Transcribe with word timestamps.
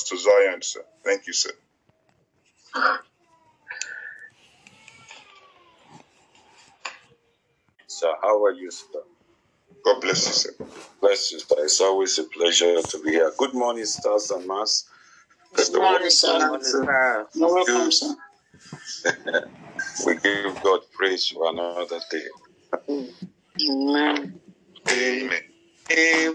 Pastor 0.00 0.16
Zion, 0.16 0.62
sir. 0.62 0.80
Thank 1.04 1.26
you, 1.26 1.34
sir. 1.34 1.50
Sir, 7.86 8.14
how 8.22 8.42
are 8.42 8.52
you, 8.52 8.70
sir? 8.70 9.02
God 9.84 10.00
bless 10.00 10.26
you, 10.26 10.32
sir. 10.32 10.50
Bless 11.02 11.32
you, 11.32 11.38
sir. 11.40 11.56
It's 11.58 11.82
always 11.82 12.18
a 12.18 12.24
pleasure 12.24 12.80
to 12.80 13.02
be 13.02 13.10
here. 13.10 13.30
Good 13.36 13.52
morning, 13.52 13.84
stars 13.84 14.30
and 14.30 14.46
mass. 14.46 14.88
Good 15.54 15.74
morning, 15.74 16.08
sir. 16.08 16.58
You're 17.34 17.54
welcome, 17.54 17.92
sir. 17.92 18.16
we 20.06 20.16
give 20.16 20.62
God 20.62 20.80
praise 20.96 21.28
for 21.28 21.50
another 21.50 22.00
day. 22.10 22.24
Amen. 22.88 24.40
Amen. 24.90 25.40
Name 25.90 26.34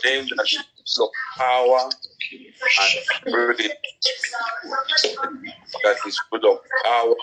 Name 0.05 0.27
that 0.37 0.47
is 0.53 0.65
of 1.01 1.09
power 1.37 1.91
and 2.81 3.33
praise. 3.33 3.71
That 5.85 5.97
is 6.07 6.21
full 6.31 6.53
of 6.53 6.59
power 6.85 7.15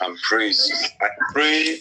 and 0.00 0.18
praise. 0.28 0.92
I 1.00 1.08
pray 1.32 1.78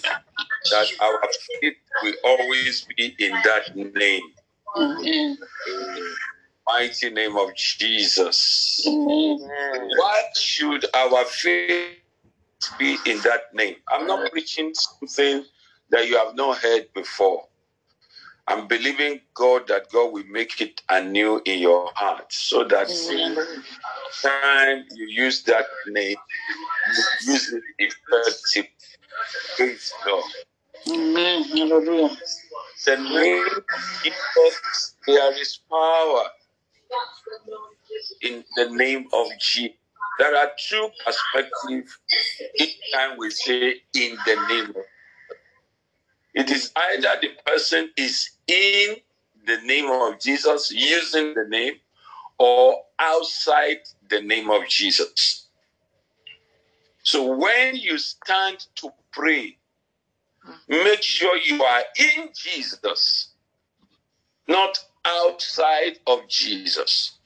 that 0.71 0.87
our 1.01 1.21
faith 1.61 1.73
will 2.03 2.13
always 2.23 2.87
be 2.95 3.15
in 3.19 3.31
that 3.43 3.75
name. 3.75 4.21
Amen. 4.77 5.37
Mighty 6.67 7.09
name 7.11 7.37
of 7.37 7.55
Jesus. 7.55 8.83
Amen. 8.87 9.89
What 9.97 10.35
should 10.35 10.85
our 10.95 11.23
faith 11.25 11.97
be 12.79 12.97
in 13.05 13.19
that 13.21 13.53
name? 13.53 13.75
I'm 13.89 14.07
not 14.07 14.31
preaching 14.31 14.73
something 14.73 15.45
that 15.91 16.07
you 16.07 16.17
have 16.17 16.35
not 16.35 16.57
heard 16.57 16.87
before. 16.93 17.45
I'm 18.47 18.67
believing 18.67 19.21
God 19.33 19.67
that 19.69 19.89
God 19.91 20.13
will 20.13 20.25
make 20.25 20.61
it 20.61 20.81
anew 20.89 21.41
in 21.45 21.59
your 21.59 21.89
heart 21.95 22.31
so 22.31 22.63
that 22.65 22.87
time 24.21 24.85
you 24.95 25.07
use 25.07 25.43
that 25.43 25.65
name, 25.87 26.15
you 27.25 27.33
use 27.33 27.53
it 27.53 27.63
effectively. 27.79 28.69
Praise 29.55 29.93
God. 30.05 30.23
Amen. 30.89 31.43
Hallelujah. 31.43 32.15
The 32.85 32.97
name 32.97 33.45
Jesus, 34.03 34.95
there 35.07 35.41
is 35.41 35.59
power 35.69 36.25
in 38.21 38.43
the 38.57 38.69
name 38.69 39.07
of 39.11 39.27
Jesus. 39.39 39.77
There 40.19 40.35
are 40.35 40.51
two 40.69 40.89
perspectives 41.03 41.97
each 42.59 42.77
time 42.93 43.17
we 43.17 43.31
say 43.31 43.75
in 43.95 44.17
the 44.25 44.35
name 44.49 44.69
of 44.69 44.83
it 46.35 46.51
is 46.51 46.71
either 46.75 47.15
the 47.21 47.29
person 47.45 47.89
is 47.97 48.29
in 48.47 48.97
the 49.47 49.57
name 49.61 49.89
of 49.89 50.19
Jesus, 50.19 50.71
using 50.71 51.33
the 51.33 51.45
name, 51.47 51.75
or 52.37 52.81
outside 52.99 53.77
the 54.09 54.21
name 54.21 54.49
of 54.49 54.67
Jesus. 54.67 55.47
So 57.03 57.35
when 57.37 57.75
you 57.75 57.97
stand 57.97 58.65
to 58.75 58.91
pray, 59.11 59.57
make 60.67 61.01
sure 61.01 61.37
you 61.37 61.63
are 61.63 61.83
in 61.97 62.29
Jesus, 62.35 63.29
not 64.47 64.77
outside 65.05 65.99
of 66.07 66.27
Jesus. 66.27 67.17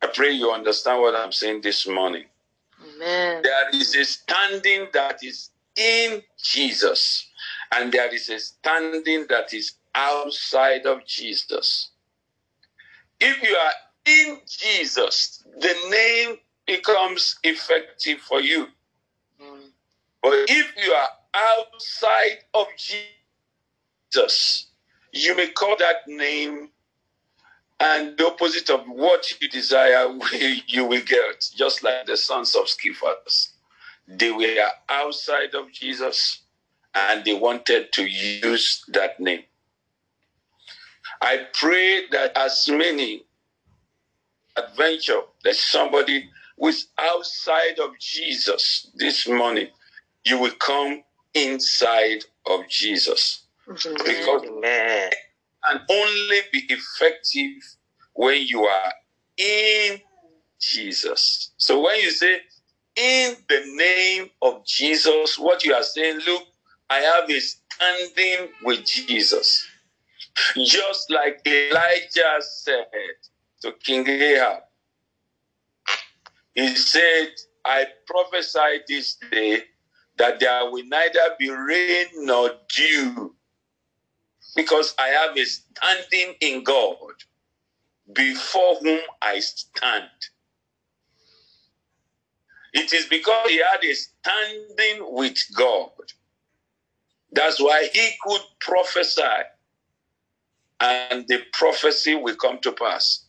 I 0.00 0.06
pray 0.06 0.30
you 0.30 0.52
understand 0.52 1.00
what 1.00 1.16
I'm 1.16 1.32
saying 1.32 1.62
this 1.62 1.88
morning. 1.88 2.24
Amen. 2.80 3.42
There 3.42 3.70
is 3.74 3.96
a 3.96 4.04
standing 4.04 4.86
that 4.92 5.24
is 5.24 5.50
in 5.74 6.22
Jesus, 6.40 7.27
and 7.72 7.92
there 7.92 8.12
is 8.14 8.28
a 8.28 8.38
standing 8.38 9.26
that 9.28 9.52
is 9.52 9.72
outside 9.94 10.86
of 10.86 11.04
Jesus. 11.06 11.90
If 13.20 13.42
you 13.42 13.54
are 13.54 13.72
in 14.06 14.38
Jesus, 14.46 15.44
the 15.60 15.74
name 15.90 16.38
becomes 16.66 17.36
effective 17.42 18.20
for 18.20 18.40
you. 18.40 18.68
Hmm. 19.40 19.68
But 20.22 20.34
if 20.48 20.72
you 20.82 20.92
are 20.92 21.08
outside 21.34 22.38
of 22.54 22.66
Jesus, 22.76 24.66
you 25.12 25.36
may 25.36 25.48
call 25.48 25.76
that 25.78 26.06
name 26.06 26.70
and 27.80 28.16
the 28.16 28.26
opposite 28.26 28.70
of 28.70 28.86
what 28.86 29.40
you 29.40 29.48
desire, 29.48 30.08
you 30.66 30.84
will 30.84 31.02
get, 31.02 31.48
just 31.54 31.82
like 31.84 32.06
the 32.06 32.16
sons 32.16 32.54
of 32.54 32.64
Sceva. 32.64 33.14
They 34.08 34.32
were 34.32 34.68
outside 34.88 35.54
of 35.54 35.70
Jesus 35.72 36.42
and 36.98 37.24
they 37.24 37.34
wanted 37.34 37.92
to 37.92 38.06
use 38.06 38.84
that 38.88 39.18
name. 39.20 39.42
I 41.20 41.46
pray 41.52 42.02
that 42.10 42.36
as 42.36 42.68
many 42.68 43.24
adventure, 44.56 45.20
that 45.44 45.56
somebody 45.56 46.28
who 46.58 46.68
is 46.68 46.88
outside 46.98 47.78
of 47.82 47.98
Jesus 47.98 48.90
this 48.94 49.28
morning, 49.28 49.68
you 50.24 50.38
will 50.38 50.52
come 50.58 51.02
inside 51.34 52.24
of 52.46 52.68
Jesus. 52.68 53.44
Because 53.66 54.44
Amen. 54.44 55.10
can 55.64 55.80
only 55.90 56.38
be 56.52 56.62
effective 56.68 57.62
when 58.14 58.46
you 58.46 58.64
are 58.64 58.92
in 59.36 60.00
Jesus. 60.60 61.52
So 61.56 61.82
when 61.82 62.00
you 62.00 62.10
say 62.10 62.40
in 62.96 63.36
the 63.48 63.62
name 63.76 64.30
of 64.42 64.66
Jesus, 64.66 65.38
what 65.38 65.64
you 65.64 65.74
are 65.74 65.82
saying, 65.82 66.20
look, 66.26 66.42
I 66.90 66.98
have 67.00 67.30
a 67.30 67.40
standing 67.40 68.48
with 68.62 68.84
Jesus. 68.84 69.66
Just 70.64 71.10
like 71.10 71.40
Elijah 71.46 72.38
said 72.40 72.86
to 73.62 73.72
King 73.84 74.08
Ahab, 74.08 74.62
he 76.54 76.74
said, 76.74 77.28
I 77.64 77.86
prophesy 78.06 78.82
this 78.88 79.16
day 79.30 79.62
that 80.16 80.40
there 80.40 80.70
will 80.70 80.84
neither 80.86 81.36
be 81.38 81.50
rain 81.50 82.06
nor 82.14 82.52
dew 82.74 83.34
because 84.56 84.94
I 84.98 85.08
have 85.08 85.36
a 85.36 85.44
standing 85.44 86.34
in 86.40 86.64
God 86.64 87.14
before 88.12 88.76
whom 88.76 89.00
I 89.22 89.40
stand. 89.40 90.08
It 92.72 92.92
is 92.92 93.06
because 93.06 93.48
he 93.48 93.58
had 93.58 93.84
a 93.84 93.94
standing 93.94 95.14
with 95.14 95.38
God. 95.56 95.90
That's 97.32 97.60
why 97.60 97.88
he 97.92 98.10
could 98.24 98.40
prophesy 98.60 99.22
and 100.80 101.26
the 101.28 101.40
prophecy 101.52 102.14
will 102.14 102.36
come 102.36 102.58
to 102.60 102.72
pass. 102.72 103.24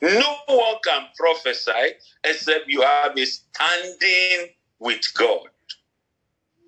No 0.00 0.36
one 0.46 0.76
can 0.84 1.06
prophesy 1.16 1.94
except 2.24 2.68
you 2.68 2.82
have 2.82 3.16
a 3.16 3.24
standing 3.24 4.48
with 4.78 5.02
God. 5.14 5.48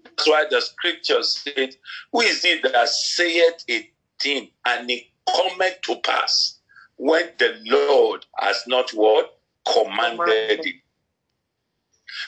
That's 0.04 0.28
why 0.28 0.44
the 0.48 0.60
scripture 0.60 1.22
said, 1.22 1.74
Who 2.12 2.20
is 2.20 2.44
it 2.44 2.62
that 2.62 2.88
saith 2.88 3.64
a 3.68 3.90
thing 4.20 4.50
and 4.66 4.90
it 4.90 5.04
cometh 5.26 5.80
to 5.82 5.96
pass 5.96 6.58
when 6.96 7.30
the 7.38 7.58
Lord 7.64 8.24
has 8.38 8.62
not 8.66 8.90
what? 8.90 9.38
Commanded 9.72 10.60
it. 10.66 10.76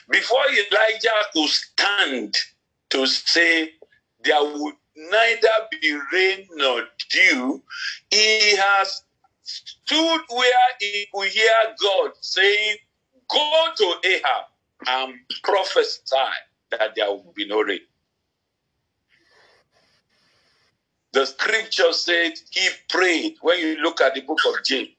Before 0.09 0.45
Elijah 0.51 1.11
could 1.35 1.49
stand 1.49 2.35
to 2.91 3.07
say, 3.07 3.73
There 4.25 4.43
would 4.43 4.75
neither 4.97 5.49
be 5.71 5.99
rain 6.13 6.47
nor 6.53 6.85
dew, 7.11 7.63
he 8.11 8.57
has 8.57 9.03
stood 9.43 10.21
where 10.31 10.51
he 10.81 11.07
could 11.15 11.29
hear 11.29 11.51
God 11.81 12.13
saying, 12.21 12.77
Go 13.29 13.67
to 13.77 13.95
Ahab 14.05 14.45
and 14.87 15.15
prophesy 15.43 16.01
that 16.71 16.95
there 16.95 17.11
will 17.11 17.33
be 17.35 17.47
no 17.47 17.63
rain. 17.63 17.81
The 21.13 21.25
scripture 21.25 21.93
said 21.93 22.33
he 22.51 22.69
prayed. 22.91 23.37
When 23.41 23.59
you 23.59 23.77
look 23.77 24.01
at 24.01 24.15
the 24.15 24.21
book 24.21 24.39
of 24.47 24.63
James, 24.65 24.91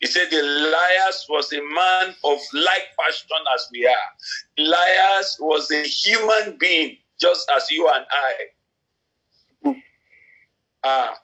he 0.00 0.06
said 0.06 0.32
Elias 0.32 1.26
was 1.28 1.52
a 1.52 1.60
man 1.60 2.14
of 2.22 2.38
like 2.52 2.86
passion 2.98 3.38
as 3.54 3.68
we 3.72 3.84
are. 3.86 3.94
Elias 4.56 5.36
was 5.40 5.70
a 5.72 5.82
human 5.82 6.56
being, 6.58 6.96
just 7.20 7.50
as 7.54 7.70
you 7.70 7.88
and 7.88 8.06
I. 8.10 9.82
Ah, 10.84 11.18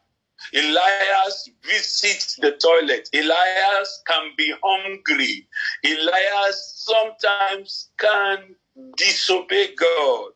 Elias 0.52 1.50
visits 1.62 2.37
the 2.37 2.52
toilet. 2.52 3.08
Elias 3.14 4.02
can 4.06 4.31
be 4.37 4.52
hungry. 4.62 5.46
Elias 5.85 6.75
sometimes 6.76 7.91
can 7.99 8.55
disobey 8.96 9.75
God. 9.75 10.32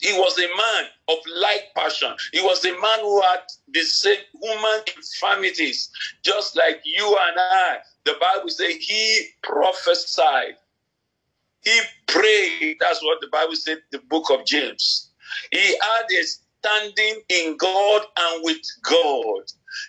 He 0.00 0.12
was 0.12 0.38
a 0.38 0.48
man 0.48 0.84
of 1.08 1.16
like 1.36 1.72
passion. 1.74 2.14
He 2.32 2.42
was 2.42 2.64
a 2.64 2.78
man 2.78 3.00
who 3.00 3.22
had 3.22 3.40
the 3.68 3.82
same 3.82 4.18
human 4.42 4.80
infirmities, 4.94 5.90
just 6.22 6.56
like 6.56 6.82
you 6.84 7.06
and 7.06 7.36
I. 7.38 7.78
The 8.04 8.14
Bible 8.20 8.50
says 8.50 8.74
he 8.80 9.28
prophesied. 9.42 10.56
He 11.64 11.80
prayed. 12.06 12.76
That's 12.80 13.02
what 13.02 13.20
the 13.20 13.28
Bible 13.28 13.56
said, 13.56 13.78
the 13.90 13.98
book 13.98 14.30
of 14.30 14.44
James. 14.44 15.10
He 15.50 15.76
had 15.78 16.06
a 16.10 16.24
standing 16.24 17.22
in 17.28 17.56
God 17.56 18.02
and 18.16 18.44
with 18.44 18.62
God. 18.82 19.42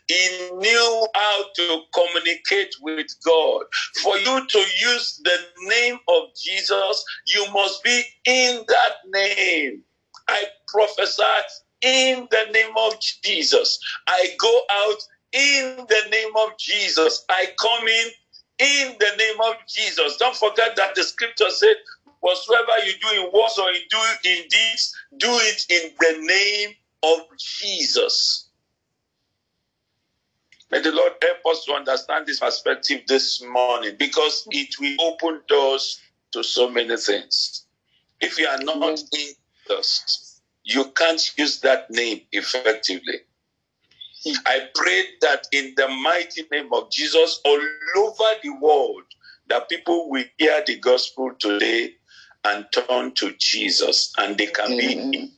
He 0.08 0.50
knew 0.54 1.08
how 1.14 1.46
to 1.56 1.82
communicate 1.94 2.74
with 2.82 3.08
God. 3.26 3.64
For 4.02 4.18
you 4.18 4.46
to 4.48 4.60
use 4.60 5.22
the 5.24 5.38
name 5.68 6.00
of 6.08 6.24
Jesus, 6.36 7.06
you 7.28 7.46
must 7.54 7.84
be 7.84 8.04
in 8.26 8.64
that 8.68 8.94
name. 9.08 9.84
I 10.28 10.44
prophesy 10.68 11.24
in 11.82 12.28
the 12.32 12.46
name 12.52 12.74
of 12.78 13.00
Jesus. 13.24 13.80
I 14.08 14.36
go 14.40 14.62
out 14.72 14.98
in 15.34 15.86
the 15.88 16.10
name 16.10 16.32
of 16.38 16.58
Jesus. 16.58 17.24
I 17.30 17.48
come 17.60 17.88
in 17.88 18.08
in 18.60 18.96
the 19.00 19.16
name 19.18 19.42
of 19.42 19.56
Jesus. 19.68 20.18
Don't 20.18 20.36
forget 20.36 20.76
that 20.78 20.96
the 20.96 21.04
scripture 21.04 21.50
said, 21.50 21.76
whatsoever 22.22 22.72
you 22.86 22.94
do 23.02 23.22
in 23.22 23.32
words 23.34 23.58
or 23.60 23.72
you 23.72 23.82
do 23.90 23.98
in 24.26 24.44
deeds, 24.50 24.96
do 25.18 25.30
it 25.30 25.66
in 25.70 25.92
the 26.00 26.28
name 26.28 26.76
of 27.04 27.20
Jesus. 27.38 28.50
May 30.72 30.82
the 30.82 30.92
Lord 30.92 31.14
help 31.22 31.40
us 31.56 31.66
to 31.66 31.74
understand 31.74 32.26
this 32.26 32.40
perspective 32.40 33.04
this 33.08 33.42
morning 33.44 33.96
because 34.00 34.48
it 34.52 34.76
will 34.80 34.96
open 35.14 35.42
doors 35.48 36.00
to 36.32 36.44
so 36.44 36.70
many 36.70 36.98
things. 36.98 37.66
If 38.22 38.40
you 38.40 38.48
are 38.48 38.60
not 38.60 39.00
in 39.00 39.34
Jesus, 39.68 40.42
you 40.64 40.86
can't 40.96 41.38
use 41.38 41.62
that 41.62 41.92
name 41.92 42.22
effectively. 42.32 43.22
I 44.46 44.68
pray 44.74 45.06
that 45.22 45.48
in 45.52 45.74
the 45.78 45.88
mighty 45.88 46.44
name 46.52 46.74
of 46.74 46.92
Jesus, 46.92 47.40
all 47.46 47.62
over 47.98 48.26
the 48.44 48.50
world, 48.62 49.04
that 49.48 49.70
people 49.70 50.10
will 50.10 50.26
hear 50.38 50.64
the 50.66 50.78
gospel 50.80 51.32
today 51.38 51.94
and 52.44 52.66
turn 52.72 53.14
to 53.16 53.34
Jesus 53.38 54.14
and 54.18 54.36
they 54.38 54.48
can 54.48 54.78
be 54.78 55.32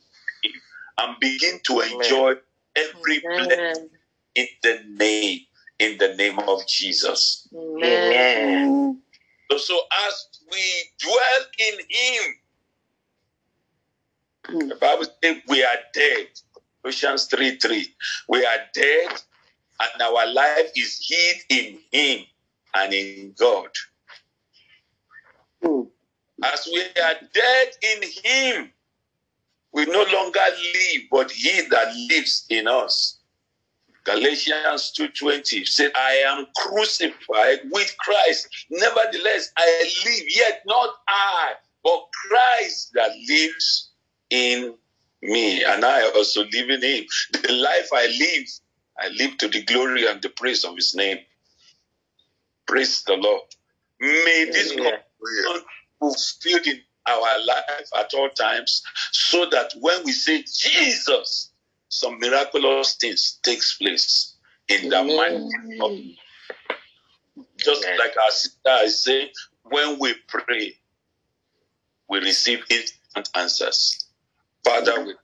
and 0.98 1.16
begin 1.20 1.60
to 1.64 1.80
enjoy 1.80 2.34
every 2.76 3.20
blessing 3.20 3.90
in 4.34 4.46
the 4.62 4.82
name 4.88 5.40
in 5.78 5.96
the 5.98 6.14
name 6.16 6.38
of 6.40 6.66
Jesus. 6.66 7.46
Amen. 7.54 9.00
So, 9.50 9.58
so 9.58 9.80
as 10.08 10.26
we 10.50 10.60
dwell 10.98 11.44
in 11.58 11.78
Him, 11.88 12.34
the 14.68 14.74
Bible 14.76 15.04
says 15.22 15.36
we 15.46 15.62
are 15.62 15.76
dead. 15.94 16.26
Colossians 16.88 17.26
3 17.26 17.56
3. 17.58 17.86
We 18.28 18.46
are 18.46 18.58
dead, 18.72 19.08
and 19.78 20.02
our 20.02 20.26
life 20.32 20.70
is 20.74 21.06
hid 21.06 21.36
in 21.50 21.78
Him 21.92 22.24
and 22.74 22.94
in 22.94 23.34
God. 23.38 23.68
Hmm. 25.62 25.82
As 26.42 26.66
we 26.72 26.80
are 26.80 27.14
dead 27.34 27.68
in 27.82 28.02
Him, 28.24 28.70
we 29.72 29.84
no 29.84 30.02
longer 30.10 30.40
live, 30.40 31.02
but 31.10 31.30
He 31.30 31.60
that 31.68 31.94
lives 32.08 32.46
in 32.48 32.66
us. 32.66 33.18
Galatians 34.04 34.90
2.20 34.98 35.66
said, 35.68 35.92
I 35.94 36.22
am 36.26 36.46
crucified 36.56 37.60
with 37.70 37.94
Christ. 37.98 38.48
Nevertheless, 38.70 39.52
I 39.58 39.92
live, 40.06 40.24
yet 40.34 40.62
not 40.64 40.94
I, 41.06 41.52
but 41.84 42.08
Christ 42.30 42.92
that 42.94 43.10
lives 43.28 43.90
in 44.30 44.74
me. 45.22 45.64
And 45.64 45.84
I 45.84 46.10
also 46.10 46.44
live 46.44 46.70
in 46.70 46.82
him. 46.82 47.04
The 47.42 47.52
life 47.52 47.88
I 47.92 48.06
live, 48.06 48.48
I 48.98 49.08
live 49.08 49.38
to 49.38 49.48
the 49.48 49.62
glory 49.64 50.06
and 50.06 50.20
the 50.22 50.28
praise 50.30 50.64
of 50.64 50.76
his 50.76 50.94
name. 50.94 51.18
Praise 52.66 53.02
the 53.04 53.14
Lord. 53.14 53.42
May 54.00 54.46
this. 54.52 54.72
God 54.72 55.62
fulfilled 55.98 56.66
in 56.66 56.80
our 57.06 57.44
life 57.44 57.88
at 57.98 58.12
all 58.14 58.28
times, 58.30 58.82
so 59.12 59.46
that 59.50 59.72
when 59.80 60.04
we 60.04 60.12
say 60.12 60.42
Jesus, 60.42 61.50
some 61.88 62.18
miraculous 62.18 62.96
things 62.96 63.40
takes 63.42 63.76
place 63.78 64.34
in 64.68 64.90
the 64.90 65.02
name 65.02 65.80
of 65.80 65.98
just 67.56 67.84
Amen. 67.84 67.98
like 67.98 68.14
our 68.16 68.30
sister 68.30 68.76
is 68.84 69.02
saying, 69.02 69.28
when 69.64 69.98
we 69.98 70.14
pray, 70.28 70.76
we 72.08 72.18
receive 72.20 72.62
instant 72.70 73.28
answers. 73.34 74.07
Father, 74.64 75.04
we 75.04 75.14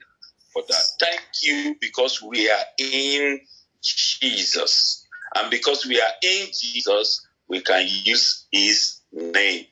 for 0.52 0.62
that. 0.68 0.84
Thank 1.00 1.22
you 1.42 1.76
because 1.80 2.22
we 2.22 2.48
are 2.48 2.64
in 2.78 3.40
Jesus. 3.82 5.06
And 5.34 5.50
because 5.50 5.84
we 5.84 6.00
are 6.00 6.12
in 6.22 6.46
Jesus, 6.58 7.26
we 7.48 7.60
can 7.60 7.86
use 7.88 8.46
his 8.52 9.00
name. 9.12 9.66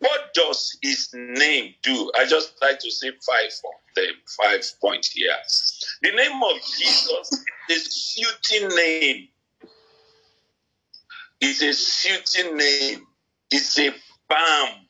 What 0.00 0.34
does 0.34 0.76
his 0.82 1.10
name 1.14 1.74
do? 1.82 2.10
I 2.18 2.26
just 2.26 2.54
like 2.60 2.80
to 2.80 2.90
say 2.90 3.10
five 3.10 3.52
of 3.64 3.94
them, 3.94 4.14
five 4.42 4.64
points 4.80 5.12
here. 5.12 5.36
The 6.02 6.10
name 6.10 6.42
of 6.42 6.56
Jesus 6.76 7.44
is 7.70 7.86
a 7.86 7.90
suiting 7.90 8.76
name. 8.76 9.28
It's 11.40 11.62
a 11.62 11.72
suiting 11.72 12.56
name. 12.56 13.06
It's 13.50 13.78
a 13.78 13.90
balm. 14.28 14.83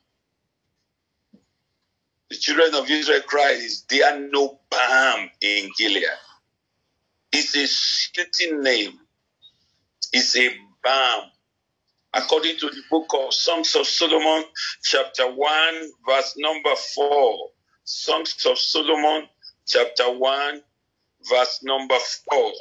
The 2.35 2.41
children 2.41 2.75
of 2.75 2.91
Israel 2.91 3.21
cried, 3.29 3.59
Is 3.59 3.83
there 3.83 4.19
no 4.19 4.59
balm 4.69 5.31
in 5.41 5.71
Gilead? 5.79 6.03
It's 7.31 7.55
a 7.55 7.65
suiting 7.65 8.61
name. 8.61 8.99
It's 10.13 10.37
a 10.37 10.49
balm. 10.83 11.31
According 12.13 12.57
to 12.57 12.71
the 12.71 12.83
book 12.91 13.07
of 13.17 13.33
Songs 13.33 13.77
of 13.77 13.87
Solomon, 13.87 14.47
chapter 14.83 15.31
1, 15.31 15.49
verse 16.09 16.35
number 16.37 16.75
4. 16.97 17.51
Songs 17.85 18.45
of 18.47 18.59
Solomon, 18.59 19.29
chapter 19.65 20.11
1, 20.11 20.61
verse 21.31 21.61
number 21.63 21.99
4. 22.33 22.53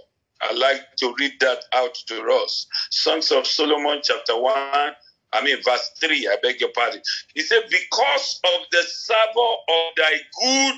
I 0.42 0.54
like 0.54 0.96
to 0.98 1.16
read 1.20 1.34
that 1.40 1.64
out 1.74 1.96
to 2.10 2.22
us. 2.44 2.68
Songs 2.92 3.32
of 3.32 3.48
Solomon, 3.48 4.02
chapter 4.04 4.40
1, 4.40 4.92
I 5.34 5.44
mean, 5.44 5.58
verse 5.64 5.92
3, 6.00 6.28
I 6.28 6.38
beg 6.42 6.62
your 6.62 6.70
pardon. 6.70 7.02
He 7.34 7.42
said, 7.42 7.64
Because 7.70 8.40
of 8.44 8.68
the 8.72 8.84
savour 8.84 9.54
of 9.70 9.94
thy 9.98 10.14
good 10.40 10.76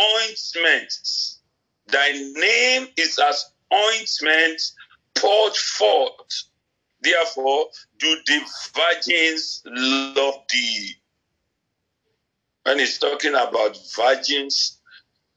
ointments, 0.00 1.40
thy 1.88 2.12
name 2.12 2.88
is 2.96 3.18
as 3.18 3.50
ointment 3.72 4.60
poured 5.14 5.56
forth 5.56 6.44
Therefore, 7.00 7.66
do 7.98 8.16
the 8.26 8.40
virgins 8.74 9.62
love 9.64 10.42
thee? 10.50 10.94
When 12.64 12.80
he's 12.80 12.98
talking 12.98 13.34
about 13.34 13.78
virgins, 13.94 14.78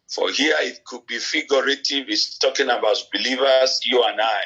for 0.07 0.29
here 0.31 0.55
it 0.59 0.83
could 0.83 1.05
be 1.05 1.19
figurative, 1.19 2.07
he's 2.07 2.37
talking 2.37 2.69
about 2.69 2.97
believers, 3.13 3.79
you 3.83 4.03
and 4.03 4.19
I. 4.19 4.41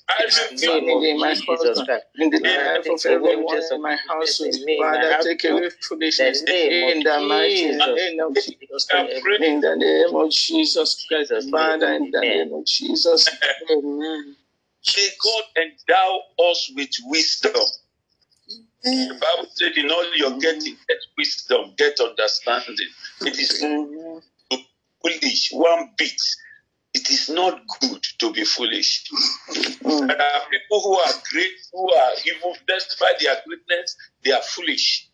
in 1.03 1.19
my 1.19 1.33
husband, 1.47 2.01
in 2.17 2.29
the 2.29 2.39
life 2.39 2.87
of 2.89 3.05
everyone 3.05 3.61
in 3.71 3.81
my 3.81 3.95
household. 4.07 4.55
Oh. 4.55 4.77
Father, 4.81 5.23
take 5.23 5.43
away 5.45 5.69
foolishness. 5.81 6.43
in 6.47 7.03
the 7.03 7.19
mighty 7.27 7.65
name 7.71 8.19
of 8.19 8.35
Jesus. 8.35 8.87
In 9.39 9.61
the 9.61 9.75
name 9.75 10.15
of 10.15 10.29
Jesus 10.31 11.05
Christ, 11.07 11.31
Father, 11.49 11.93
in 11.93 12.11
the 12.11 12.19
name 12.21 12.53
of 12.53 12.65
Jesus. 12.65 13.29
Amen. 13.71 14.35
May 14.85 15.09
God 15.23 15.43
endow 15.57 16.19
us 16.51 16.71
with 16.75 16.91
wisdom. 17.05 17.53
The 18.83 19.13
Bible 19.13 19.49
said, 19.53 19.71
in 19.77 19.89
all 19.89 20.05
you're 20.15 20.37
getting, 20.39 20.75
get 20.89 20.97
wisdom, 21.17 21.73
get 21.77 21.99
understanding. 22.01 22.89
It 23.21 23.39
is 23.39 23.61
foolish 25.03 25.49
one 25.51 25.89
bit. 25.97 26.21
It 26.93 27.09
is 27.09 27.29
not 27.29 27.59
good 27.81 28.03
to 28.19 28.31
be 28.31 28.45
foolish. 28.45 29.03
Mm. 29.83 30.07
There 30.07 30.21
are 30.21 30.41
people 30.51 30.81
who 30.81 30.97
are 30.99 31.13
great, 31.31 31.51
who 31.71 31.91
are 31.91 32.11
even 32.25 32.53
despite 32.67 33.19
their 33.19 33.35
greatness, 33.45 33.97
they 34.23 34.31
are 34.31 34.41
foolish. 34.41 35.09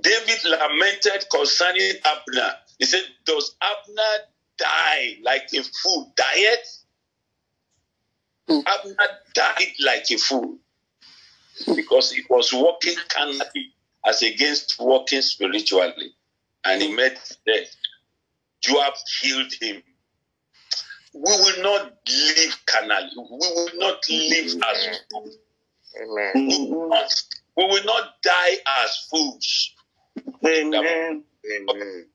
David 0.00 0.44
lamented 0.44 1.26
concerning 1.30 1.92
Abner. 2.04 2.54
He 2.78 2.86
said, 2.86 3.02
Does 3.26 3.54
Abner 3.60 4.24
die 4.56 5.18
like 5.22 5.48
a 5.52 5.62
fool? 5.62 6.14
Diet? 6.16 6.66
Mm. 8.48 8.64
Abner 8.66 9.08
died 9.34 9.72
like 9.84 10.10
a 10.10 10.16
fool 10.16 10.56
because 11.76 12.10
he 12.10 12.22
was 12.30 12.54
walking 12.54 12.96
carnally 13.10 13.74
as 14.06 14.22
against 14.22 14.76
walking 14.80 15.20
spiritually 15.20 16.14
and 16.64 16.82
he 16.82 16.94
met 16.94 17.36
death. 17.46 17.74
Joab 18.60 18.94
killed 19.20 19.52
him. 19.60 19.82
We 21.14 21.20
will 21.20 21.62
not 21.62 21.92
live 22.08 22.58
carnally. 22.66 23.10
We 23.16 23.24
will 23.30 23.68
not 23.74 24.02
live 24.08 24.46
as 24.46 24.98
fools. 25.10 25.36
Amen. 26.00 26.32
We 26.34 26.70
will 26.70 26.88
not, 26.88 27.24
we 27.56 27.64
will 27.66 27.84
not 27.84 28.14
die 28.22 28.56
as 28.82 29.06
fools. 29.10 29.74
Amen. 30.46 31.24
Amen. 31.44 32.06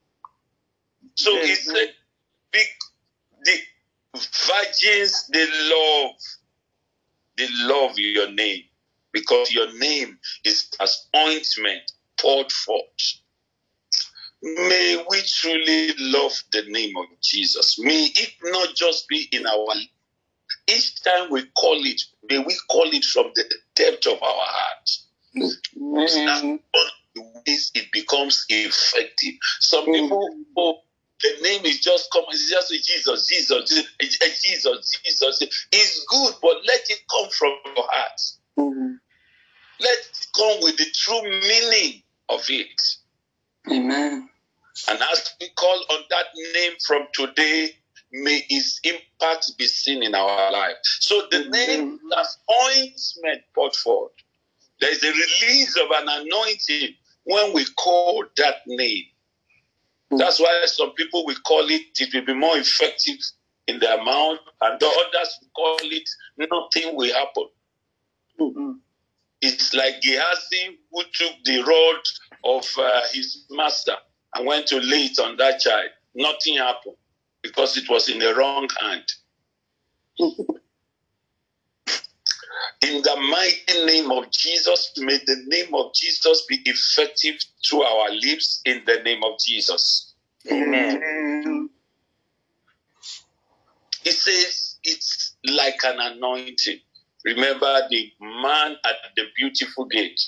So 1.14 1.32
Amen. 1.32 1.46
he 1.46 1.54
said, 1.54 1.94
big 2.52 2.66
the 3.44 3.56
virgins 4.14 5.28
they 5.32 5.46
love 5.70 6.10
they 7.36 7.46
love 7.66 7.98
your 7.98 8.30
name 8.30 8.62
because 9.12 9.52
your 9.52 9.72
name 9.78 10.18
is 10.44 10.70
as 10.80 11.06
ointment 11.16 11.92
poured 12.20 12.50
forth 12.50 13.20
May 14.42 15.04
we 15.10 15.20
truly 15.22 15.94
love 15.98 16.32
the 16.52 16.62
name 16.68 16.96
of 16.96 17.06
Jesus. 17.20 17.78
May 17.78 18.04
it 18.04 18.32
not 18.42 18.74
just 18.74 19.08
be 19.08 19.28
in 19.32 19.46
our 19.46 19.74
each 20.68 21.02
time 21.02 21.30
we 21.30 21.44
call 21.56 21.80
it, 21.84 22.02
may 22.28 22.38
we 22.38 22.54
call 22.70 22.88
it 22.92 23.04
from 23.04 23.30
the 23.34 23.44
depth 23.74 24.06
of 24.06 24.22
our 24.22 24.44
heart. 24.46 24.90
Mm. 25.36 26.58
it 27.46 27.92
becomes 27.92 28.44
effective. 28.48 29.34
Some 29.60 29.86
mm. 29.86 29.92
people, 29.94 30.28
oh, 30.56 30.78
the 31.22 31.30
name 31.42 31.64
is 31.64 31.80
just 31.80 32.10
come, 32.12 32.24
it's 32.28 32.50
just 32.50 32.70
Jesus, 32.70 33.26
Jesus, 33.26 33.68
Jesus, 34.00 35.00
Jesus. 35.04 35.42
It's 35.72 36.04
good, 36.08 36.34
but 36.40 36.56
let 36.66 36.80
it 36.88 37.00
come 37.10 37.30
from 37.30 37.52
your 37.64 37.86
heart. 37.88 38.20
Mm. 38.58 38.98
Let 39.80 39.98
it 39.98 40.26
come 40.36 40.58
with 40.62 40.76
the 40.76 40.86
true 40.94 41.22
meaning 41.22 42.02
of 42.28 42.44
it. 42.48 42.80
Amen. 43.70 44.28
And 44.88 45.00
as 45.12 45.34
we 45.40 45.48
call 45.56 45.84
on 45.90 46.00
that 46.10 46.26
name 46.54 46.72
from 46.86 47.06
today, 47.12 47.70
may 48.12 48.42
its 48.48 48.80
impact 48.84 49.52
be 49.58 49.66
seen 49.66 50.02
in 50.02 50.14
our 50.14 50.52
life. 50.52 50.76
So 50.82 51.22
the 51.30 51.48
name 51.48 51.98
that's 52.10 52.38
ointment 52.64 53.42
poured 53.54 53.74
forth. 53.74 54.12
There 54.80 54.90
is 54.90 55.02
a 55.02 55.08
release 55.08 55.76
of 55.76 55.90
an 55.90 56.08
anointing 56.08 56.94
when 57.24 57.52
we 57.52 57.64
call 57.76 58.24
that 58.36 58.56
name. 58.66 59.04
That's 60.10 60.40
why 60.40 60.62
some 60.66 60.92
people 60.92 61.26
will 61.26 61.36
call 61.46 61.68
it, 61.68 61.82
it 62.00 62.14
will 62.14 62.24
be 62.24 62.34
more 62.34 62.56
effective 62.56 63.18
in 63.66 63.78
their 63.80 64.02
mouth, 64.02 64.38
and 64.62 64.80
the 64.80 64.86
others 64.86 65.38
will 65.42 65.50
call 65.54 65.78
it, 65.82 66.08
nothing 66.38 66.96
will 66.96 67.12
happen. 67.12 67.48
Mm-hmm. 68.40 68.72
It's 69.40 69.72
like 69.72 70.00
Gehazi 70.02 70.78
who 70.90 71.02
took 71.12 71.32
the 71.44 71.62
rod 71.62 72.00
of 72.44 72.66
uh, 72.78 73.02
his 73.12 73.44
master 73.50 73.94
and 74.34 74.46
went 74.46 74.66
to 74.68 74.76
lay 74.78 75.04
it 75.04 75.18
on 75.18 75.36
that 75.36 75.60
child. 75.60 75.90
Nothing 76.14 76.56
happened 76.56 76.96
because 77.42 77.76
it 77.76 77.88
was 77.88 78.08
in 78.08 78.18
the 78.18 78.34
wrong 78.34 78.68
hand. 78.80 79.04
in 82.82 83.02
the 83.02 83.16
mighty 83.30 83.86
name 83.86 84.10
of 84.10 84.30
Jesus, 84.30 84.92
may 84.98 85.18
the 85.18 85.44
name 85.46 85.74
of 85.74 85.94
Jesus 85.94 86.44
be 86.48 86.60
effective 86.64 87.36
through 87.64 87.82
our 87.82 88.10
lips 88.10 88.60
in 88.64 88.82
the 88.86 89.02
name 89.04 89.22
of 89.24 89.38
Jesus. 89.38 90.14
Amen. 90.50 91.70
It 94.04 94.12
says 94.12 94.76
it's 94.84 95.36
like 95.44 95.80
an 95.84 95.98
anointing. 96.00 96.80
Remember 97.24 97.80
the 97.90 98.12
man 98.20 98.76
at 98.84 98.96
the 99.16 99.24
beautiful 99.36 99.84
gate 99.86 100.20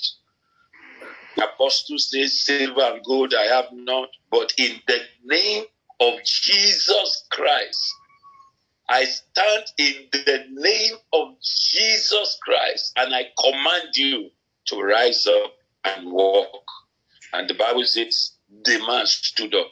the 1.35 1.45
apostle 1.45 1.97
says, 1.97 2.41
Silver 2.41 2.81
and 2.81 3.03
gold 3.03 3.33
I 3.33 3.43
have 3.45 3.71
not, 3.71 4.09
but 4.29 4.53
in 4.57 4.79
the 4.87 4.99
name 5.23 5.63
of 5.99 6.23
Jesus 6.23 7.25
Christ, 7.31 7.95
I 8.89 9.05
stand 9.05 9.63
in 9.77 9.93
the 10.11 10.45
name 10.51 10.95
of 11.13 11.35
Jesus 11.41 12.37
Christ 12.43 12.93
and 12.97 13.15
I 13.15 13.27
command 13.41 13.95
you 13.95 14.29
to 14.65 14.81
rise 14.81 15.25
up 15.25 15.53
and 15.85 16.11
walk. 16.11 16.63
And 17.33 17.49
the 17.49 17.53
Bible 17.53 17.85
says, 17.85 18.33
the 18.63 18.79
man 18.85 19.05
stood 19.05 19.55
up. 19.55 19.67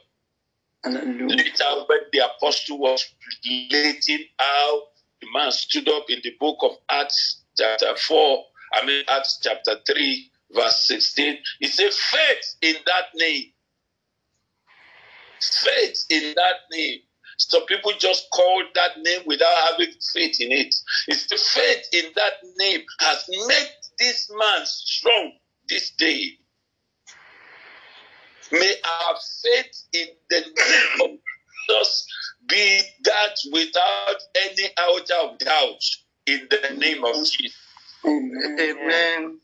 Hallelujah. 0.83 1.35
Later, 1.35 1.83
when 1.87 1.99
the 2.13 2.19
apostle 2.19 2.79
was 2.79 3.05
relating 3.45 4.25
how 4.37 4.83
man 5.33 5.51
stood 5.51 5.89
up 5.89 6.05
in 6.09 6.19
the 6.23 6.31
book 6.39 6.57
of 6.61 6.71
Acts, 6.89 7.43
chapter 7.57 7.95
4, 7.95 8.43
I 8.73 8.85
mean, 8.85 9.03
Acts 9.09 9.39
chapter 9.41 9.75
3, 9.85 10.31
verse 10.53 10.87
16, 10.87 11.37
it 11.61 11.71
says, 11.71 11.97
faith 11.97 12.55
in 12.61 12.75
that 12.85 13.05
name 13.15 13.45
faith 15.41 16.05
in 16.09 16.33
that 16.35 16.55
name. 16.71 16.99
Some 17.37 17.65
people 17.67 17.91
just 17.97 18.29
call 18.31 18.63
that 18.75 18.91
name 18.97 19.21
without 19.25 19.55
having 19.69 19.91
faith 20.13 20.41
in 20.41 20.51
it. 20.51 20.75
It's 21.07 21.27
the 21.27 21.37
faith 21.37 21.87
in 21.93 22.11
that 22.15 22.33
name 22.57 22.81
has 22.99 23.25
made 23.47 23.69
this 23.97 24.29
man 24.29 24.65
strong 24.65 25.33
this 25.69 25.91
day. 25.91 26.31
May 28.51 28.73
our 28.83 29.15
faith 29.43 29.83
in 29.93 30.07
the 30.29 30.39
name 30.39 31.11
of 31.11 31.17
Jesus 31.69 32.07
be 32.49 32.81
that 33.03 33.35
without 33.51 34.21
any 34.35 34.69
out 34.77 35.09
of 35.23 35.37
doubt 35.39 35.83
in 36.25 36.47
the 36.49 36.75
name 36.77 37.03
of 37.03 37.15
Jesus. 37.15 37.57
Amen. 38.05 39.39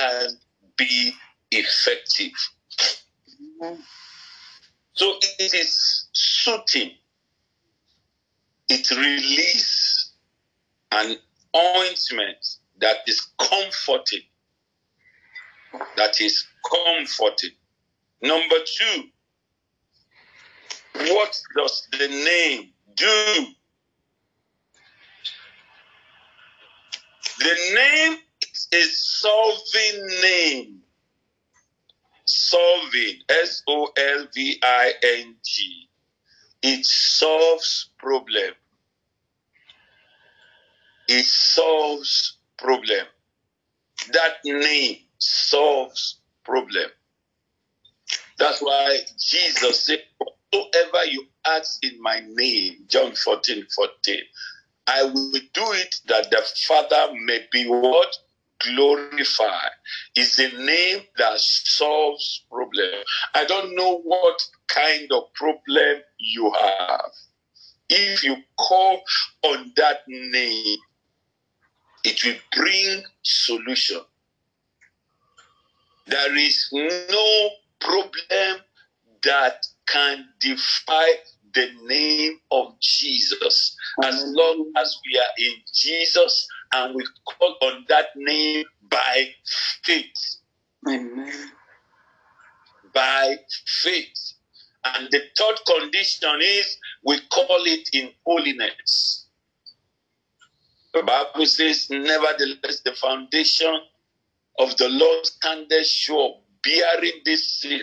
And 0.00 0.36
be 0.76 1.12
effective. 1.50 2.32
So 4.94 5.14
it 5.38 5.54
is 5.54 6.08
soothing. 6.12 6.92
It 8.68 8.90
releases 8.90 10.12
an 10.92 11.16
ointment 11.54 12.38
that 12.80 12.98
is 13.06 13.20
comforting. 13.38 14.22
That 15.96 16.20
is 16.20 16.46
comforting. 16.70 17.50
Number 18.22 18.56
two, 18.64 19.04
what 20.96 21.40
does 21.56 21.88
the 21.92 22.08
name 22.08 22.70
do? 22.94 23.46
The 27.38 27.56
name 27.74 28.18
is 28.72 29.04
solving 29.20 30.06
name. 30.22 30.80
Solving, 32.26 33.16
S 33.28 33.62
O 33.68 33.88
L 33.96 34.26
V 34.34 34.58
I 34.62 34.92
N 35.02 35.36
G. 35.44 35.88
It 36.62 36.86
solves 36.86 37.90
problem. 37.98 38.54
It 41.08 41.26
solves 41.26 42.38
problem. 42.56 43.06
That 44.12 44.36
name 44.44 44.98
solves 45.18 46.20
problem. 46.44 46.90
That's 48.38 48.60
why 48.62 49.00
Jesus 49.18 49.86
said, 49.86 50.02
Whatsoever 50.54 51.04
you 51.06 51.26
ask 51.46 51.84
in 51.84 52.00
my 52.00 52.22
name, 52.28 52.84
John 52.88 53.14
14, 53.14 53.66
14, 53.74 54.16
I 54.86 55.02
will 55.04 55.32
do 55.32 55.72
it 55.72 55.96
that 56.06 56.30
the 56.30 56.42
Father 56.66 57.12
may 57.24 57.46
be 57.50 57.66
what? 57.66 58.16
Glorified. 58.60 59.70
Is 60.16 60.38
a 60.38 60.48
name 60.56 61.02
that 61.18 61.38
solves 61.38 62.44
problem. 62.50 63.02
I 63.34 63.44
don't 63.44 63.74
know 63.74 63.98
what 63.98 64.40
kind 64.68 65.10
of 65.12 65.32
problem 65.34 66.02
you 66.18 66.52
have. 66.52 67.10
If 67.88 68.24
you 68.24 68.36
call 68.56 69.02
on 69.42 69.72
that 69.76 70.00
name, 70.06 70.78
it 72.04 72.24
will 72.24 72.36
bring 72.56 73.02
solution. 73.22 74.00
There 76.06 76.36
is 76.36 76.68
no 76.72 77.50
problem 77.80 78.60
that 79.22 79.66
can 79.86 80.26
defy 80.40 81.12
the 81.54 81.68
name 81.84 82.38
of 82.50 82.78
Jesus. 82.80 83.76
As 84.02 84.24
long 84.26 84.72
as 84.76 84.98
we 85.06 85.18
are 85.18 85.34
in 85.38 85.54
Jesus 85.72 86.48
and 86.72 86.94
we 86.94 87.04
call 87.26 87.56
on 87.62 87.84
that 87.88 88.08
name 88.16 88.64
by 88.90 89.28
faith. 89.84 90.36
Amen. 90.88 91.32
By 92.92 93.36
faith. 93.66 94.32
And 94.84 95.08
the 95.10 95.20
third 95.36 95.56
condition 95.66 96.40
is 96.42 96.76
we 97.04 97.18
call 97.32 97.64
it 97.64 97.88
in 97.92 98.10
holiness. 98.26 99.26
The 100.92 101.02
Bible 101.02 101.46
says, 101.46 101.88
Nevertheless, 101.90 102.80
the 102.84 102.92
foundation 102.92 103.80
of 104.58 104.76
the 104.76 104.88
Lord 104.88 105.26
standeth 105.26 105.86
sure, 105.86 106.36
bearing 106.62 107.20
this 107.24 107.56
seal. 107.56 107.80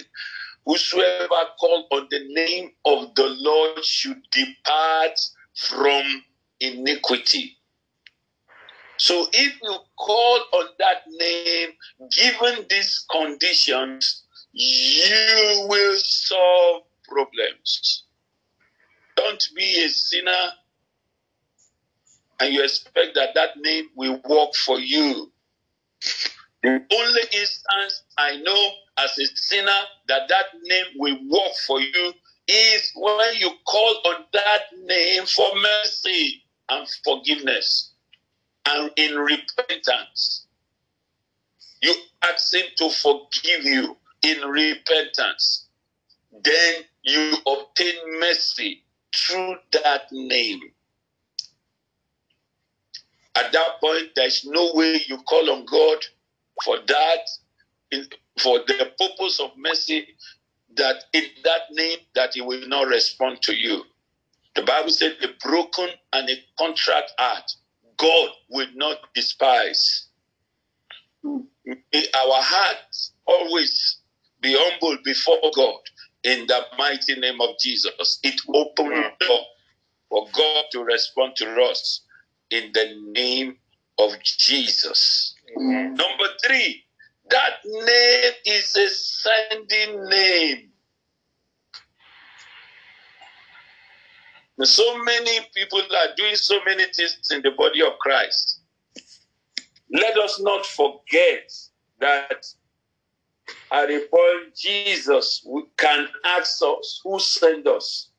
Whosoever 0.65 1.35
call 1.59 1.87
on 1.91 2.07
the 2.11 2.19
name 2.29 2.71
of 2.85 3.15
the 3.15 3.27
Lord 3.39 3.83
should 3.83 4.21
depart 4.31 5.19
from 5.55 6.23
iniquity. 6.59 7.57
So 8.97 9.27
if 9.33 9.59
you 9.61 9.75
call 9.97 10.39
on 10.53 10.67
that 10.77 11.03
name, 11.07 11.69
given 12.11 12.65
these 12.69 13.05
conditions, 13.11 14.23
you 14.53 15.65
will 15.67 15.95
solve 15.97 16.83
problems. 17.07 18.03
Don't 19.15 19.43
be 19.55 19.83
a 19.83 19.89
sinner 19.89 20.51
and 22.41 22.53
you 22.53 22.63
expect 22.63 23.15
that 23.15 23.33
that 23.35 23.51
name 23.57 23.85
will 23.95 24.19
work 24.27 24.53
for 24.55 24.79
you. 24.79 25.31
The 26.63 26.83
only 26.93 27.21
instance 27.33 28.03
I 28.17 28.37
know 28.37 28.71
as 29.03 29.17
a 29.17 29.25
sinner 29.35 29.81
that 30.07 30.27
that 30.29 30.45
name 30.63 30.85
will 30.95 31.17
work 31.29 31.53
for 31.65 31.79
you 31.79 32.13
is 32.47 32.91
when 32.95 33.35
you 33.35 33.51
call 33.65 34.01
on 34.05 34.25
that 34.33 34.61
name 34.83 35.25
for 35.25 35.47
mercy 35.55 36.43
and 36.69 36.87
forgiveness 37.03 37.91
and 38.65 38.91
in 38.95 39.15
repentance. 39.15 40.47
You 41.81 41.93
ask 42.23 42.53
Him 42.53 42.65
to 42.77 42.89
forgive 42.89 43.65
you 43.65 43.97
in 44.23 44.41
repentance. 44.41 45.67
Then 46.43 46.83
you 47.03 47.35
obtain 47.45 47.95
mercy 48.19 48.83
through 49.15 49.55
that 49.71 50.03
name. 50.11 50.61
At 53.35 53.51
that 53.53 53.79
point, 53.81 54.09
there's 54.15 54.45
no 54.45 54.71
way 54.73 55.01
you 55.07 55.17
call 55.23 55.49
on 55.51 55.65
God 55.65 55.97
for 56.63 56.77
that, 56.87 57.29
for 58.39 58.59
the 58.59 58.91
purpose 58.97 59.39
of 59.39 59.51
mercy, 59.57 60.07
that 60.75 61.03
in 61.13 61.23
that 61.43 61.61
name 61.71 61.99
that 62.15 62.33
he 62.33 62.41
will 62.41 62.67
not 62.67 62.87
respond 62.87 63.41
to 63.43 63.53
you. 63.53 63.83
The 64.55 64.63
Bible 64.63 64.89
said 64.89 65.15
a 65.21 65.27
broken 65.47 65.89
and 66.13 66.29
a 66.29 66.35
contrite 66.57 67.11
heart, 67.17 67.49
God 67.97 68.29
will 68.49 68.67
not 68.75 68.97
despise. 69.13 70.07
May 71.23 72.05
our 72.15 72.41
hearts 72.41 73.13
always 73.25 73.99
be 74.41 74.55
humble 74.57 74.97
before 75.03 75.39
God 75.55 75.79
in 76.23 76.47
the 76.47 76.61
mighty 76.77 77.15
name 77.15 77.39
of 77.41 77.49
Jesus. 77.59 78.19
It 78.23 78.39
opens 78.53 78.89
the 79.19 79.25
door 79.25 79.39
for 80.09 80.27
God 80.33 80.65
to 80.71 80.83
respond 80.83 81.35
to 81.37 81.61
us 81.63 82.01
in 82.49 82.71
the 82.73 82.95
name 83.11 83.57
of 83.99 84.11
Jesus. 84.23 85.35
Amen. 85.57 85.95
Number 85.95 86.25
three, 86.45 86.83
that 87.31 87.53
name 87.65 88.33
is 88.45 88.75
a 88.75 88.89
sending 88.89 90.09
name. 90.09 90.69
So 94.61 95.03
many 95.03 95.39
people 95.55 95.79
are 95.79 96.15
doing 96.15 96.35
so 96.35 96.59
many 96.65 96.85
things 96.93 97.29
in 97.31 97.41
the 97.41 97.51
body 97.51 97.81
of 97.81 97.97
Christ. 97.99 98.59
Let 99.91 100.17
us 100.19 100.39
not 100.39 100.65
forget 100.65 101.51
that 101.99 102.45
at 103.71 103.89
a 103.89 103.99
point 103.99 104.55
Jesus 104.55 105.45
can 105.77 106.07
ask 106.25 106.61
us, 106.61 107.01
Who 107.03 107.19
sent 107.19 107.65
us? 107.67 108.09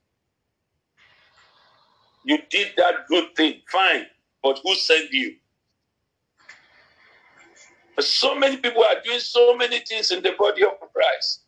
You 2.24 2.38
did 2.50 2.72
that 2.76 3.06
good 3.08 3.34
thing, 3.36 3.60
fine, 3.70 4.06
but 4.42 4.60
who 4.62 4.74
sent 4.74 5.12
you? 5.12 5.36
So 8.00 8.34
many 8.34 8.56
people 8.56 8.82
are 8.82 9.00
doing 9.04 9.20
so 9.20 9.56
many 9.56 9.80
things 9.80 10.10
in 10.10 10.22
the 10.22 10.32
body 10.38 10.64
of 10.64 10.72
Christ. 10.92 11.42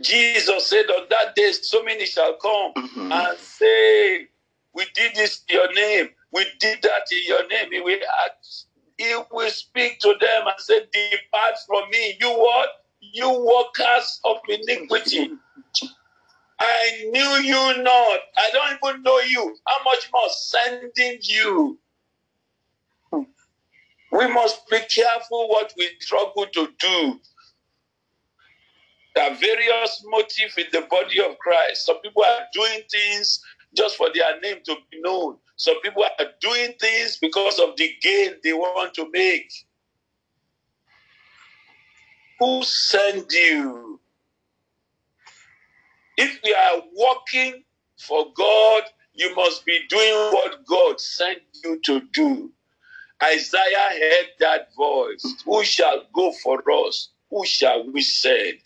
Jesus 0.00 0.68
said, 0.68 0.86
On 0.90 1.06
that 1.10 1.34
day, 1.34 1.52
so 1.52 1.82
many 1.82 2.06
shall 2.06 2.34
come 2.34 2.74
mm-hmm. 2.74 3.12
and 3.12 3.38
say, 3.38 4.28
We 4.72 4.86
did 4.94 5.14
this 5.14 5.42
in 5.48 5.56
your 5.56 5.72
name, 5.72 6.10
we 6.32 6.46
did 6.60 6.82
that 6.82 7.06
in 7.12 7.24
your 7.26 7.46
name. 7.48 7.72
He 7.72 7.80
will, 7.80 7.98
ask, 8.26 8.66
he 8.98 9.14
will 9.32 9.50
speak 9.50 10.00
to 10.00 10.14
them 10.20 10.46
and 10.46 10.58
say, 10.58 10.80
Depart 10.92 11.54
from 11.66 11.90
me. 11.90 12.16
You 12.20 12.30
what? 12.30 12.68
You 13.00 13.30
workers 13.30 14.20
of 14.24 14.38
iniquity. 14.48 15.30
I 16.58 17.04
knew 17.10 17.48
you 17.48 17.82
not. 17.82 18.20
I 18.36 18.50
don't 18.52 18.78
even 18.82 19.02
know 19.02 19.18
you. 19.20 19.56
How 19.66 19.84
much 19.84 20.08
more 20.12 20.28
sending 20.30 21.18
you? 21.22 21.78
We 24.14 24.28
must 24.28 24.68
be 24.70 24.78
careful 24.88 25.48
what 25.48 25.72
we 25.76 25.90
struggle 25.98 26.46
to 26.46 26.68
do. 26.78 27.20
There 29.16 29.28
are 29.28 29.34
various 29.34 30.04
motives 30.06 30.56
in 30.56 30.66
the 30.72 30.86
body 30.88 31.20
of 31.20 31.36
Christ. 31.38 31.84
Some 31.84 32.00
people 32.00 32.22
are 32.22 32.46
doing 32.52 32.82
things 32.88 33.40
just 33.76 33.96
for 33.96 34.10
their 34.14 34.40
name 34.40 34.58
to 34.66 34.76
be 34.92 35.00
known. 35.00 35.38
Some 35.56 35.80
people 35.82 36.04
are 36.04 36.26
doing 36.40 36.74
things 36.80 37.18
because 37.20 37.58
of 37.58 37.76
the 37.76 37.90
gain 38.02 38.34
they 38.44 38.52
want 38.52 38.94
to 38.94 39.10
make. 39.12 39.50
Who 42.38 42.62
sent 42.62 43.32
you? 43.32 43.98
If 46.16 46.38
we 46.44 46.54
are 46.54 46.82
working 46.96 47.64
for 47.98 48.26
God, 48.36 48.84
you 49.14 49.34
must 49.34 49.64
be 49.66 49.80
doing 49.88 50.14
what 50.32 50.64
God 50.66 51.00
sent 51.00 51.40
you 51.64 51.80
to 51.86 52.00
do. 52.12 52.52
Isaiah 53.24 53.90
heard 53.90 54.28
that 54.40 54.74
voice. 54.76 55.42
Who 55.44 55.64
shall 55.64 56.02
go 56.14 56.32
for 56.42 56.62
us? 56.86 57.10
Who 57.30 57.44
shall 57.46 57.90
we 57.90 58.02
send? 58.02 58.60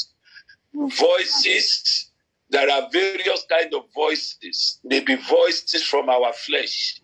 Voices. 0.75 2.11
There 2.51 2.71
are 2.71 2.89
various 2.91 3.45
kind 3.49 3.73
of 3.75 3.85
voices. 3.95 4.81
May 4.85 5.01
be 5.01 5.17
voices 5.17 5.85
from 5.85 6.09
our 6.09 6.33
flesh. 6.33 7.01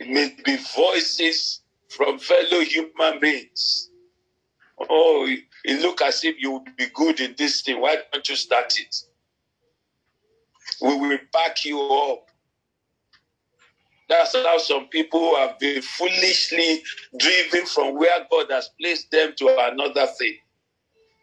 It 0.00 0.08
may 0.08 0.34
be 0.44 0.56
voices 0.76 1.60
from 1.88 2.18
fellow 2.18 2.60
human 2.60 3.20
beings. 3.20 3.90
Oh, 4.78 5.28
it 5.64 5.80
look 5.80 6.02
as 6.02 6.24
if 6.24 6.36
you 6.38 6.52
would 6.52 6.76
be 6.76 6.86
good 6.92 7.20
in 7.20 7.34
this 7.38 7.62
thing. 7.62 7.80
Why 7.80 7.98
don't 8.12 8.28
you 8.28 8.36
start 8.36 8.74
it? 8.78 8.96
We 10.80 10.96
will 10.96 11.18
back 11.32 11.64
you 11.64 11.80
up. 11.80 12.23
That's 14.08 14.34
how 14.34 14.58
some 14.58 14.88
people 14.88 15.34
have 15.36 15.58
been 15.58 15.80
foolishly 15.80 16.82
driven 17.18 17.66
from 17.66 17.98
where 17.98 18.26
God 18.30 18.46
has 18.50 18.70
placed 18.80 19.10
them 19.10 19.32
to 19.38 19.56
another 19.72 20.06
thing. 20.06 20.36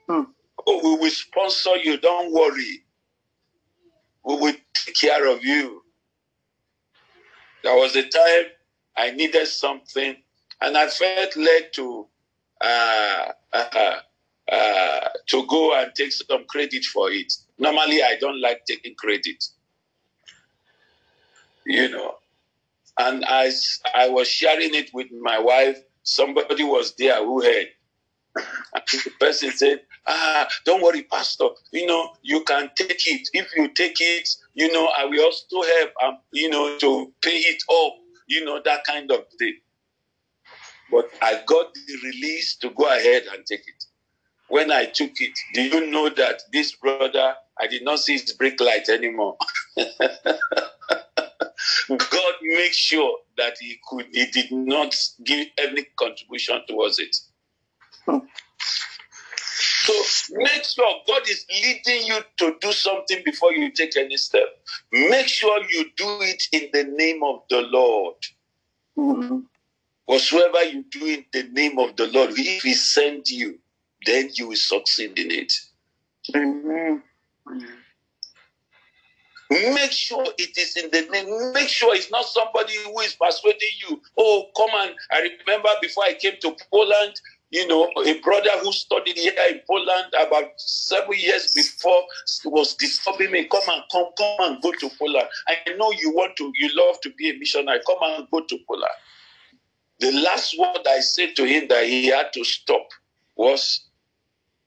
Hmm. 0.08 0.22
Oh, 0.66 0.82
we 0.84 1.00
will 1.00 1.12
sponsor 1.12 1.78
you. 1.78 1.98
Don't 1.98 2.34
worry. 2.34 2.84
We 4.24 4.36
will 4.36 4.56
take 4.74 4.96
care 4.96 5.28
of 5.28 5.44
you. 5.44 5.84
There 7.64 7.76
was 7.76 7.96
a 7.96 8.04
time 8.04 8.46
I 8.98 9.12
needed 9.12 9.48
something, 9.48 10.16
and 10.62 10.78
I 10.78 10.88
felt 10.88 11.36
led 11.36 11.74
to 11.74 12.08
uh, 12.62 13.32
uh, 13.54 13.96
uh, 14.52 15.10
to 15.28 15.46
go 15.48 15.80
and 15.80 15.92
take 15.96 16.12
some 16.12 16.46
credit 16.48 16.84
for 16.86 17.12
it. 17.12 17.32
Normally, 17.58 18.02
I 18.04 18.18
don't 18.20 18.42
like 18.42 18.66
taking 18.66 18.96
credit. 18.96 19.44
You 21.66 21.90
know, 21.90 22.16
and 22.98 23.26
as 23.26 23.80
I 23.96 24.10
was 24.10 24.28
sharing 24.28 24.76
it 24.76 24.92
with 24.94 25.08
my 25.12 25.40
wife, 25.40 25.80
somebody 26.04 26.64
was 26.64 26.94
there 26.96 27.24
who 27.24 27.44
heard. 27.44 27.68
And 28.36 28.84
the 29.04 29.12
person 29.20 29.52
said, 29.52 29.82
Ah, 30.08 30.48
don't 30.66 30.82
worry, 30.82 31.04
Pastor. 31.04 31.50
You 31.72 31.86
know, 31.86 32.14
you 32.22 32.44
can 32.44 32.72
take 32.76 33.06
it. 33.08 33.30
If 33.34 33.56
you 33.56 33.68
take 33.70 33.98
it, 34.00 34.30
you 34.54 34.72
know, 34.72 34.90
I 34.98 35.06
will 35.06 35.24
also 35.24 35.62
help, 35.62 35.92
um, 36.04 36.18
you 36.32 36.50
know, 36.50 36.78
to 36.80 37.14
pay 37.22 37.38
it 37.38 37.62
up, 37.70 37.94
you 38.28 38.44
know, 38.46 38.62
that 38.64 38.84
kind 38.86 39.12
of 39.12 39.26
thing. 39.38 39.56
But 40.90 41.10
I 41.22 41.42
got 41.46 41.74
the 41.74 41.98
release 42.04 42.56
to 42.58 42.70
go 42.72 42.86
ahead 42.86 43.24
and 43.34 43.46
take 43.46 43.62
it. 43.62 43.86
When 44.50 44.72
I 44.72 44.86
took 44.86 45.12
it, 45.22 45.38
do 45.54 45.62
you 45.62 45.88
know 45.90 46.10
that 46.10 46.42
this 46.52 46.76
brother, 46.76 47.36
I 47.60 47.68
did 47.68 47.84
not 47.84 48.00
see 48.00 48.14
his 48.14 48.34
brake 48.34 48.60
light 48.60 48.90
anymore. 48.90 49.38
God 51.98 52.34
made 52.42 52.74
sure 52.74 53.18
that 53.38 53.58
he 53.60 53.80
could, 53.88 54.08
he 54.12 54.26
did 54.28 54.52
not 54.52 54.96
give 55.24 55.48
any 55.58 55.86
contribution 55.98 56.62
towards 56.68 57.00
it. 57.00 57.16
So 59.84 59.94
make 60.32 60.64
sure 60.64 61.02
God 61.08 61.24
is 61.28 61.46
leading 61.50 62.06
you 62.06 62.20
to 62.38 62.56
do 62.62 62.72
something 62.72 63.22
before 63.26 63.52
you 63.54 63.72
take 63.72 63.98
any 63.98 64.18
step. 64.18 64.44
Make 64.92 65.28
sure 65.28 65.60
you 65.70 65.86
do 65.98 66.22
it 66.22 66.44
in 66.52 66.70
the 66.72 66.84
name 66.84 67.24
of 67.24 67.42
the 67.50 67.62
Lord. 67.62 68.16
Mm-hmm. 68.98 69.40
Whatsoever 70.06 70.64
you 70.64 70.86
do 70.92 71.06
in 71.06 71.26
the 71.34 71.44
name 71.52 71.80
of 71.80 71.96
the 71.96 72.08
Lord, 72.08 72.32
if 72.32 72.64
He 72.64 72.74
sends 72.74 73.32
you, 73.32 73.60
then 74.06 74.30
you 74.34 74.50
will 74.50 74.56
succeed 74.56 75.18
in 75.18 75.32
it. 75.32 75.54
Amen. 76.36 77.02
Make 79.52 79.92
sure 79.92 80.26
it 80.38 80.58
is 80.58 80.78
in 80.78 80.90
the 80.92 81.12
name. 81.12 81.52
Make 81.52 81.68
sure 81.68 81.94
it's 81.94 82.10
not 82.10 82.24
somebody 82.24 82.74
who 82.86 82.98
is 83.02 83.16
persuading 83.16 83.70
you. 83.86 84.02
Oh, 84.18 84.46
come 84.56 84.70
on. 84.70 84.92
I 85.12 85.28
remember 85.46 85.68
before 85.82 86.06
I 86.06 86.14
came 86.14 86.36
to 86.42 86.56
Poland, 86.72 87.20
you 87.50 87.68
know, 87.68 87.92
a 88.06 88.18
brother 88.22 88.52
who 88.62 88.72
studied 88.72 89.18
here 89.18 89.34
in 89.50 89.60
Poland 89.70 90.14
about 90.26 90.52
seven 90.56 91.16
years 91.18 91.54
before 91.54 92.02
was 92.46 92.76
disturbing 92.76 93.32
me. 93.32 93.44
Come 93.44 93.64
and 93.68 93.84
come, 93.92 94.06
come 94.18 94.36
and 94.40 94.62
go 94.62 94.72
to 94.72 94.90
Poland. 94.98 95.28
I 95.50 95.58
know 95.76 95.92
you 95.92 96.14
want 96.14 96.38
to, 96.38 96.50
you 96.56 96.70
love 96.74 97.02
to 97.02 97.12
be 97.18 97.30
a 97.32 97.38
missionary. 97.38 97.82
Come 97.86 97.98
and 98.04 98.28
go 98.32 98.46
to 98.46 98.58
Poland. 98.66 98.86
The 100.00 100.14
last 100.14 100.58
word 100.58 100.88
I 100.88 101.02
said 101.02 101.36
to 101.36 101.44
him 101.44 101.68
that 101.68 101.84
he 101.88 102.08
had 102.08 102.32
to 102.36 102.46
stop 102.46 102.88
was, 103.36 103.82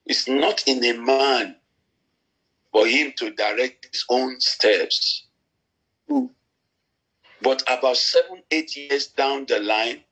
"It's 0.04 0.28
not 0.28 0.62
in 0.68 0.84
a 0.84 0.92
man 0.92 1.56
for 2.74 2.86
him 2.88 3.12
to 3.18 3.30
direct 3.30 3.86
his 3.92 4.04
own 4.10 4.40
steps." 4.40 5.28
Mm. 6.10 6.30
But 7.40 7.62
about 7.68 7.96
seven, 7.96 8.42
eight 8.50 8.74
years 8.74 9.06
down 9.08 9.46
the 9.46 9.60
line, 9.60 10.02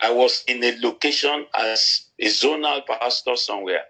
I 0.00 0.10
was 0.10 0.42
in 0.48 0.64
a 0.64 0.76
location 0.80 1.46
as 1.54 2.06
a 2.18 2.26
zonal 2.26 2.86
pastor 2.86 3.36
somewhere. 3.36 3.84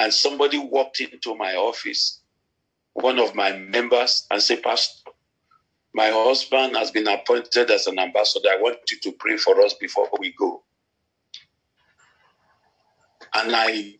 And 0.00 0.12
somebody 0.12 0.58
walked 0.58 1.00
into 1.00 1.36
my 1.36 1.54
office, 1.54 2.20
one 2.94 3.18
of 3.20 3.34
my 3.34 3.52
members, 3.52 4.26
and 4.30 4.42
said, 4.42 4.62
Pastor, 4.62 5.10
my 5.92 6.10
husband 6.10 6.76
has 6.76 6.90
been 6.90 7.06
appointed 7.06 7.70
as 7.70 7.86
an 7.86 8.00
ambassador. 8.00 8.48
I 8.50 8.60
want 8.60 8.78
you 8.90 8.98
to 8.98 9.12
pray 9.12 9.36
for 9.36 9.60
us 9.60 9.74
before 9.74 10.10
we 10.18 10.34
go. 10.36 10.64
And 13.34 13.54
I 13.54 13.98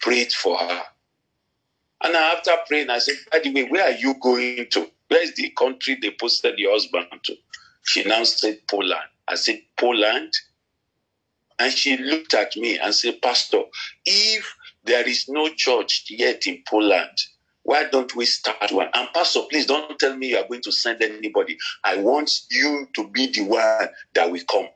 prayed 0.00 0.32
for 0.32 0.56
her. 0.56 0.82
And 2.02 2.16
after 2.16 2.52
praying, 2.66 2.90
I 2.90 2.98
said, 2.98 3.14
By 3.30 3.38
the 3.38 3.52
way, 3.52 3.64
where 3.64 3.84
are 3.84 3.96
you 3.96 4.14
going 4.20 4.66
to? 4.70 4.90
Where 5.08 5.22
is 5.22 5.34
the 5.34 5.50
country 5.50 5.98
they 6.00 6.10
posted 6.10 6.58
your 6.58 6.72
husband 6.72 7.06
to? 7.24 7.36
She 7.84 8.04
now 8.04 8.24
said, 8.24 8.60
Poland. 8.68 9.08
I 9.28 9.34
said, 9.36 9.60
Poland? 9.76 10.32
And 11.58 11.72
she 11.72 11.96
looked 11.96 12.34
at 12.34 12.56
me 12.56 12.78
and 12.78 12.94
said, 12.94 13.22
Pastor, 13.22 13.62
if 14.04 14.54
there 14.84 15.06
is 15.08 15.28
no 15.28 15.48
church 15.48 16.06
yet 16.08 16.46
in 16.46 16.62
Poland, 16.66 17.16
why 17.62 17.84
don't 17.84 18.14
we 18.16 18.24
start 18.26 18.72
one? 18.72 18.88
And 18.94 19.08
Pastor, 19.14 19.42
please 19.48 19.66
don't 19.66 19.98
tell 19.98 20.16
me 20.16 20.30
you 20.30 20.38
are 20.38 20.48
going 20.48 20.62
to 20.62 20.72
send 20.72 21.02
anybody. 21.02 21.56
I 21.84 21.98
want 21.98 22.32
you 22.50 22.88
to 22.94 23.08
be 23.08 23.28
the 23.28 23.42
one 23.42 23.88
that 24.14 24.30
will 24.30 24.40
come. 24.50 24.68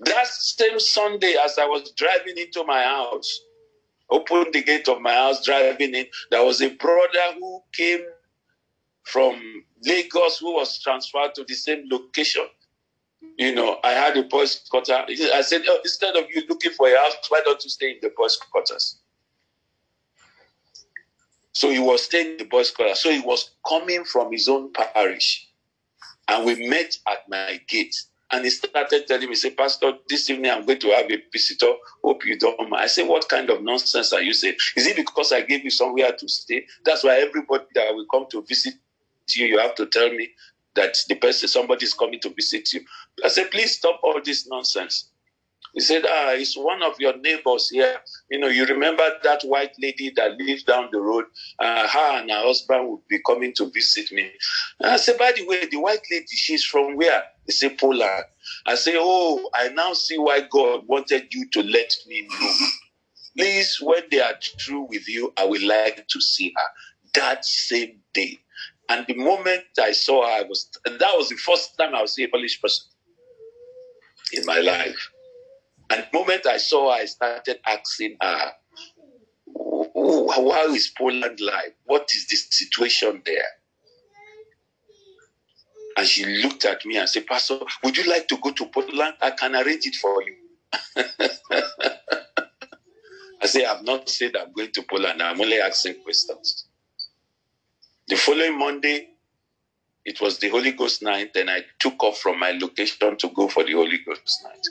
That 0.00 0.26
same 0.26 0.78
Sunday, 0.78 1.34
as 1.44 1.58
I 1.58 1.66
was 1.66 1.90
driving 1.92 2.36
into 2.36 2.62
my 2.64 2.82
house, 2.82 3.40
opened 4.10 4.52
the 4.52 4.62
gate 4.62 4.88
of 4.88 5.00
my 5.00 5.12
house, 5.12 5.44
driving 5.44 5.94
in, 5.94 6.06
there 6.30 6.44
was 6.44 6.60
a 6.60 6.70
brother 6.70 7.34
who 7.38 7.62
came 7.72 8.00
from 9.04 9.64
Lagos 9.84 10.38
who 10.38 10.54
was 10.54 10.78
transferred 10.80 11.34
to 11.34 11.44
the 11.44 11.54
same 11.54 11.84
location. 11.90 12.46
You 13.38 13.54
know, 13.54 13.78
I 13.82 13.90
had 13.90 14.16
a 14.16 14.22
boys' 14.22 14.60
quarter. 14.70 14.92
I 14.94 15.42
said, 15.42 15.62
oh, 15.66 15.78
instead 15.82 16.16
of 16.16 16.24
you 16.32 16.42
looking 16.48 16.72
for 16.72 16.88
a 16.88 16.96
house, 16.96 17.14
why 17.28 17.42
don't 17.44 17.62
you 17.64 17.70
stay 17.70 17.90
in 17.90 17.98
the 18.02 18.12
boys' 18.16 18.36
quarters? 18.36 18.98
So 21.52 21.70
he 21.70 21.78
was 21.78 22.04
staying 22.04 22.32
in 22.32 22.36
the 22.38 22.44
boys' 22.44 22.70
quarters. 22.70 23.00
So 23.00 23.10
he 23.10 23.20
was 23.20 23.50
coming 23.66 24.04
from 24.04 24.32
his 24.32 24.48
own 24.48 24.72
parish. 24.72 25.48
And 26.28 26.44
we 26.44 26.68
met 26.68 26.96
at 27.08 27.28
my 27.28 27.60
gate. 27.68 27.94
And 28.34 28.44
he 28.44 28.50
started 28.50 29.08
telling 29.08 29.30
me, 29.30 29.36
say, 29.36 29.52
Pastor, 29.52 29.94
this 30.08 30.30
evening 30.30 30.52
I'm 30.52 30.66
going 30.66 30.80
to 30.80 30.88
have 30.90 31.10
a 31.10 31.18
visitor. 31.32 31.72
Hope 32.04 32.26
you 32.26 32.38
don't 32.38 32.70
mind. 32.70 32.84
I 32.84 32.88
said, 32.88 33.08
What 33.08 33.28
kind 33.30 33.50
of 33.50 33.62
nonsense 33.62 34.12
are 34.14 34.22
you 34.22 34.34
saying? 34.34 34.56
Is 34.76 34.88
it 34.88 34.96
because 34.96 35.32
I 35.32 35.42
gave 35.42 35.64
you 35.64 35.70
somewhere 35.70 36.12
to 36.12 36.28
stay? 36.28 36.66
That's 36.84 37.04
why 37.04 37.20
everybody 37.20 37.66
that 37.76 37.94
will 37.94 38.06
come 38.12 38.26
to 38.32 38.42
visit 38.42 38.74
you, 39.36 39.46
you 39.46 39.60
have 39.60 39.76
to 39.76 39.86
tell 39.86 40.10
me 40.10 40.30
that 40.76 40.96
the 41.08 41.16
person, 41.16 41.48
somebody 41.48 41.86
is 41.86 41.94
coming 41.94 42.20
to 42.20 42.30
visit 42.30 42.72
you. 42.74 42.82
I 43.24 43.28
said, 43.30 43.50
please 43.52 43.78
stop 43.78 44.00
all 44.04 44.20
this 44.24 44.48
nonsense. 44.48 45.10
He 45.72 45.80
said, 45.80 46.04
ah, 46.06 46.32
it's 46.32 46.56
one 46.56 46.82
of 46.82 47.00
your 47.00 47.16
neighbors 47.16 47.68
here. 47.70 47.96
You 48.30 48.38
know, 48.38 48.46
you 48.46 48.64
remember 48.64 49.02
that 49.24 49.42
white 49.42 49.74
lady 49.80 50.12
that 50.16 50.36
lives 50.38 50.62
down 50.62 50.88
the 50.92 51.00
road? 51.00 51.24
Uh, 51.58 51.88
her 51.88 52.20
and 52.20 52.30
her 52.30 52.42
husband 52.42 52.88
would 52.88 53.06
be 53.08 53.18
coming 53.26 53.52
to 53.54 53.70
visit 53.70 54.12
me. 54.12 54.30
And 54.80 54.92
I 54.92 54.96
said, 54.98 55.18
by 55.18 55.32
the 55.32 55.46
way, 55.46 55.66
the 55.66 55.78
white 55.78 56.02
lady, 56.10 56.26
she's 56.28 56.64
from 56.64 56.96
where? 56.96 57.24
He 57.46 57.52
said, 57.52 57.76
Poland. 57.78 58.24
I 58.66 58.76
say, 58.76 58.94
oh, 58.96 59.50
I 59.54 59.68
now 59.70 59.94
see 59.94 60.18
why 60.18 60.42
God 60.48 60.82
wanted 60.86 61.32
you 61.34 61.48
to 61.50 61.62
let 61.62 61.92
me 62.06 62.28
know. 62.28 62.52
Please, 63.36 63.78
when 63.80 64.02
they 64.10 64.20
are 64.20 64.34
through 64.60 64.86
with 64.88 65.08
you, 65.08 65.32
I 65.36 65.44
would 65.44 65.62
like 65.62 66.06
to 66.06 66.20
see 66.20 66.52
her 66.56 66.62
that 67.14 67.44
same 67.44 68.00
day. 68.12 68.38
And 68.88 69.06
the 69.06 69.14
moment 69.14 69.64
I 69.80 69.92
saw 69.92 70.24
her, 70.24 70.32
I 70.32 70.42
was, 70.42 70.70
and 70.84 71.00
that 71.00 71.16
was 71.16 71.30
the 71.30 71.36
first 71.36 71.76
time 71.78 71.94
I 71.94 72.02
was 72.02 72.18
a 72.18 72.26
Polish 72.28 72.60
person 72.60 72.86
in 74.32 74.44
my 74.46 74.60
life. 74.60 75.10
And 75.94 76.04
the 76.10 76.18
moment 76.18 76.44
I 76.46 76.56
saw 76.56 76.92
her, 76.92 77.02
I 77.02 77.04
started 77.04 77.60
asking 77.64 78.16
her, 78.20 78.52
how 79.54 80.74
is 80.74 80.92
Poland 80.98 81.38
like? 81.40 81.76
What 81.84 82.10
is 82.12 82.26
the 82.26 82.34
situation 82.34 83.22
there? 83.24 83.46
And 85.96 86.04
she 86.04 86.24
looked 86.42 86.64
at 86.64 86.84
me 86.84 86.96
and 86.96 87.08
said, 87.08 87.28
Pastor, 87.28 87.60
would 87.84 87.96
you 87.96 88.10
like 88.10 88.26
to 88.26 88.38
go 88.38 88.50
to 88.50 88.66
Poland? 88.66 89.14
I 89.22 89.30
can 89.30 89.54
arrange 89.54 89.86
it 89.86 89.94
for 89.94 90.20
you. 90.24 90.34
I 93.40 93.46
say, 93.46 93.64
I've 93.64 93.84
not 93.84 94.08
said 94.08 94.34
I'm 94.36 94.52
going 94.52 94.72
to 94.72 94.82
Poland. 94.82 95.22
I'm 95.22 95.40
only 95.40 95.60
asking 95.60 96.02
questions. 96.02 96.66
The 98.08 98.16
following 98.16 98.58
Monday, 98.58 99.10
it 100.04 100.20
was 100.20 100.40
the 100.40 100.48
Holy 100.48 100.72
Ghost 100.72 101.04
night, 101.04 101.30
and 101.36 101.48
I 101.48 101.62
took 101.78 102.02
off 102.02 102.18
from 102.18 102.40
my 102.40 102.50
location 102.50 103.16
to 103.16 103.28
go 103.28 103.46
for 103.46 103.62
the 103.62 103.74
Holy 103.74 103.98
Ghost 104.04 104.40
night. 104.42 104.66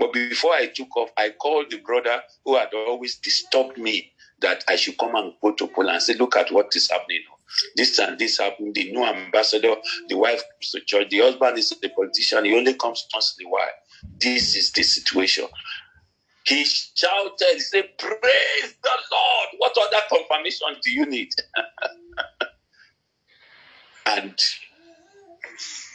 But 0.00 0.14
before 0.14 0.54
I 0.54 0.66
took 0.66 0.96
off, 0.96 1.10
I 1.18 1.28
called 1.28 1.70
the 1.70 1.76
brother 1.76 2.22
who 2.46 2.56
had 2.56 2.72
always 2.72 3.16
disturbed 3.16 3.76
me 3.76 4.10
that 4.40 4.64
I 4.66 4.76
should 4.76 4.96
come 4.96 5.14
and 5.14 5.34
go 5.42 5.52
to 5.52 5.66
Poland 5.66 5.96
and 5.96 6.02
say, 6.02 6.14
Look 6.14 6.36
at 6.36 6.50
what 6.50 6.74
is 6.74 6.90
happening. 6.90 7.20
This 7.76 7.98
and 7.98 8.18
this 8.18 8.38
happened. 8.38 8.74
The 8.74 8.92
new 8.92 9.04
ambassador, 9.04 9.74
the 10.08 10.16
wife 10.16 10.42
comes 10.42 10.70
to 10.70 10.80
church, 10.80 11.10
the 11.10 11.18
husband 11.18 11.58
is 11.58 11.74
a 11.84 11.88
politician, 11.90 12.46
he 12.46 12.56
only 12.56 12.74
comes 12.74 13.06
once 13.12 13.36
in 13.38 13.46
a 13.46 13.50
while. 13.50 13.68
This 14.18 14.56
is 14.56 14.72
the 14.72 14.82
situation. 14.82 15.44
He 16.44 16.64
shouted, 16.64 17.32
he 17.52 17.60
said, 17.60 17.90
Praise 17.98 18.74
the 18.82 18.96
Lord. 19.12 19.48
What 19.58 19.76
other 19.76 20.02
confirmation 20.08 20.68
do 20.82 20.92
you 20.92 21.04
need? 21.04 21.28
and 24.06 24.34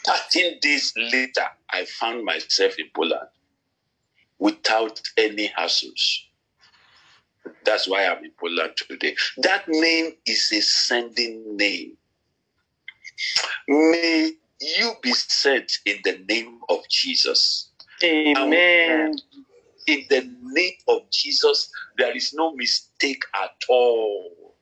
13 0.05 0.59
days 0.61 0.93
later, 0.95 1.45
I 1.71 1.85
found 1.85 2.23
myself 2.23 2.75
in 2.77 2.89
Poland 2.93 3.27
without 4.39 5.01
any 5.17 5.49
hassles. 5.57 6.19
That's 7.63 7.87
why 7.87 8.05
I'm 8.05 8.23
in 8.23 8.31
Poland 8.39 8.73
today. 8.75 9.15
That 9.37 9.67
name 9.67 10.13
is 10.25 10.51
a 10.51 10.61
sending 10.61 11.57
name. 11.57 11.97
May 13.67 14.31
you 14.59 14.93
be 15.01 15.13
sent 15.13 15.71
in 15.85 15.97
the 16.03 16.23
name 16.29 16.59
of 16.69 16.87
Jesus. 16.89 17.71
Amen. 18.03 19.15
In 19.87 20.05
the 20.09 20.29
name 20.41 20.73
of 20.87 21.09
Jesus, 21.11 21.69
there 21.97 22.15
is 22.15 22.33
no 22.33 22.55
mistake 22.55 23.23
at 23.35 23.55
all. 23.69 24.55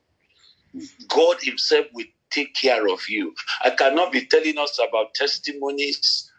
God 1.07 1.37
Himself 1.41 1.87
will 1.93 2.05
take 2.31 2.53
care 2.55 2.87
of 2.87 3.07
you. 3.07 3.33
I 3.63 3.69
cannot 3.71 4.11
be 4.11 4.25
telling 4.25 4.57
us 4.57 4.79
about 4.87 5.13
testimonies, 5.13 6.31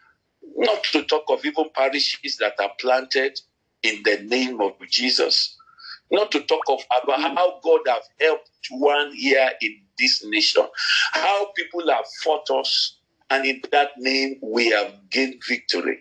not 0.55 0.83
to 0.85 1.03
talk 1.03 1.25
of 1.29 1.45
even 1.45 1.69
parishes 1.73 2.37
that 2.37 2.53
are 2.59 2.71
planted 2.79 3.39
in 3.83 4.01
the 4.03 4.19
name 4.23 4.61
of 4.61 4.73
Jesus. 4.89 5.57
Not 6.11 6.31
to 6.31 6.41
talk 6.41 6.61
of 6.69 6.81
about 7.03 7.19
mm-hmm. 7.19 7.35
how 7.35 7.59
God 7.63 7.81
have 7.87 8.03
helped 8.19 8.49
one 8.71 9.13
here 9.13 9.49
in 9.61 9.81
this 9.97 10.23
nation, 10.25 10.65
how 11.13 11.51
people 11.55 11.89
have 11.89 12.05
fought 12.23 12.49
us, 12.51 12.99
and 13.29 13.45
in 13.45 13.61
that 13.71 13.91
name 13.97 14.39
we 14.41 14.69
have 14.69 14.93
gained 15.09 15.41
victory. 15.47 15.99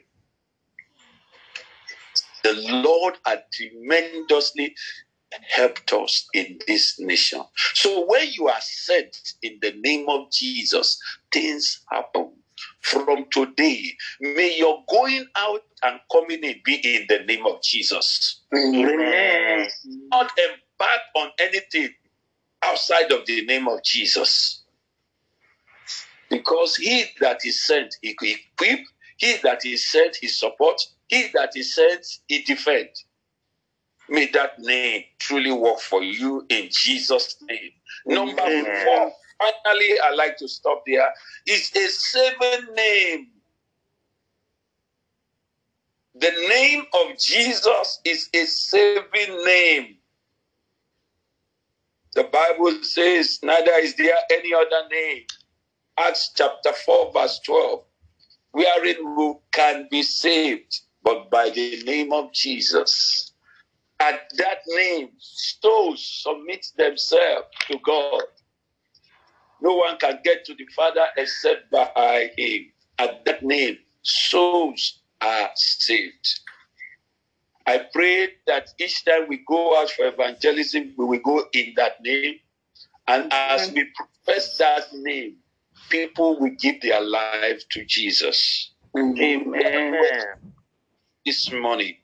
The 2.43 2.53
Lord 2.55 3.15
had 3.25 3.45
tremendously 3.53 4.75
helped 5.49 5.93
us 5.93 6.29
in 6.35 6.59
this 6.67 7.01
nation. 7.01 7.43
So 7.75 8.05
when 8.07 8.31
you 8.33 8.49
are 8.49 8.61
sent 8.61 9.17
in 9.43 9.59
the 9.63 9.73
name 9.73 10.09
of 10.09 10.31
Jesus, 10.31 11.01
things 11.33 11.81
happen. 11.91 12.33
From 12.81 13.27
today, 13.31 13.93
may 14.21 14.57
your 14.57 14.85
going 14.89 15.27
out 15.37 15.63
and 15.83 16.01
coming 16.13 16.43
in 16.45 16.61
be 16.65 16.75
in 16.75 17.07
the 17.09 17.25
name 17.25 17.47
of 17.47 17.63
Jesus. 17.63 18.43
Amen. 18.55 19.69
Not 20.11 20.31
embark 20.39 21.01
on 21.17 21.31
anything 21.39 21.91
outside 22.63 23.11
of 23.13 23.27
the 23.27 23.45
name 23.47 23.69
of 23.69 23.83
Jesus. 23.85 24.63
Because 26.31 26.77
he 26.77 27.05
that 27.21 27.41
is 27.45 27.65
sent, 27.65 27.95
he 28.03 28.11
equip, 28.11 28.81
he 29.19 29.37
that 29.43 29.65
is 29.65 29.87
sent, 29.87 30.17
he 30.17 30.29
support, 30.29 30.81
he 31.09 31.29
that 31.35 31.57
is 31.57 31.75
sent, 31.75 32.07
he 32.27 32.43
defend. 32.43 32.89
May 34.09 34.27
that 34.33 34.59
name 34.59 35.05
truly 35.19 35.53
work 35.53 35.79
for 35.81 36.03
you 36.03 36.45
in 36.49 36.69
Jesus' 36.71 37.37
name. 37.49 37.71
Number 38.07 38.43
Amen. 38.43 38.85
four, 38.85 39.13
finally, 39.39 39.99
I 40.03 40.15
like 40.15 40.37
to 40.39 40.49
stop 40.49 40.83
there. 40.87 41.09
It's 41.47 41.75
a 41.77 41.89
saving 41.89 42.75
name. 42.75 43.29
The 46.17 46.31
name 46.49 46.85
of 46.95 47.19
Jesus 47.19 48.01
is 48.05 48.29
a 48.35 48.45
saving 48.47 49.45
name. 49.45 49.97
The 52.15 52.25
Bible 52.25 52.79
says, 52.83 53.41
neither 53.43 53.73
is 53.81 53.97
there 53.97 54.15
any 54.31 54.55
other 54.55 54.89
name. 54.91 55.25
Acts 55.99 56.33
chapter 56.35 56.73
4, 56.73 57.13
verse 57.13 57.41
12, 57.45 57.83
wherein 58.53 59.17
we 59.17 59.35
can 59.53 59.89
be 59.91 60.03
saved, 60.03 60.81
but 61.03 61.31
by 61.31 61.51
the 61.51 61.83
name 61.83 62.13
of 62.13 62.33
Jesus. 62.33 63.33
At 64.01 64.21
that 64.37 64.59
name, 64.69 65.11
souls 65.19 66.23
submit 66.23 66.67
themselves 66.77 67.47
to 67.69 67.79
God. 67.85 68.23
No 69.61 69.75
one 69.75 69.97
can 69.99 70.21
get 70.25 70.45
to 70.47 70.55
the 70.55 70.67
Father 70.75 71.05
except 71.17 71.71
by 71.71 72.31
Him. 72.37 72.67
At 72.99 73.25
that 73.25 73.43
name, 73.43 73.79
souls 74.03 75.01
are 75.21 75.51
saved. 75.55 76.41
I 77.67 77.79
pray 77.93 78.29
that 78.47 78.69
each 78.79 79.05
time 79.05 79.27
we 79.29 79.43
go 79.49 79.81
out 79.81 79.91
for 79.91 80.07
evangelism, 80.07 80.95
we 80.99 81.05
will 81.07 81.21
go 81.21 81.45
in 81.55 81.73
that 81.77 82.03
name. 82.03 82.35
And 83.09 83.33
as 83.33 83.73
we 83.73 83.87
profess 83.97 84.59
that 84.59 84.93
name, 84.93 85.37
people 85.89 86.39
will 86.39 86.55
give 86.61 86.81
their 86.83 87.01
life 87.01 87.63
to 87.71 87.85
Jesus. 87.85 88.71
Amen. 88.97 89.95
This 91.25 91.51
morning, 91.53 91.97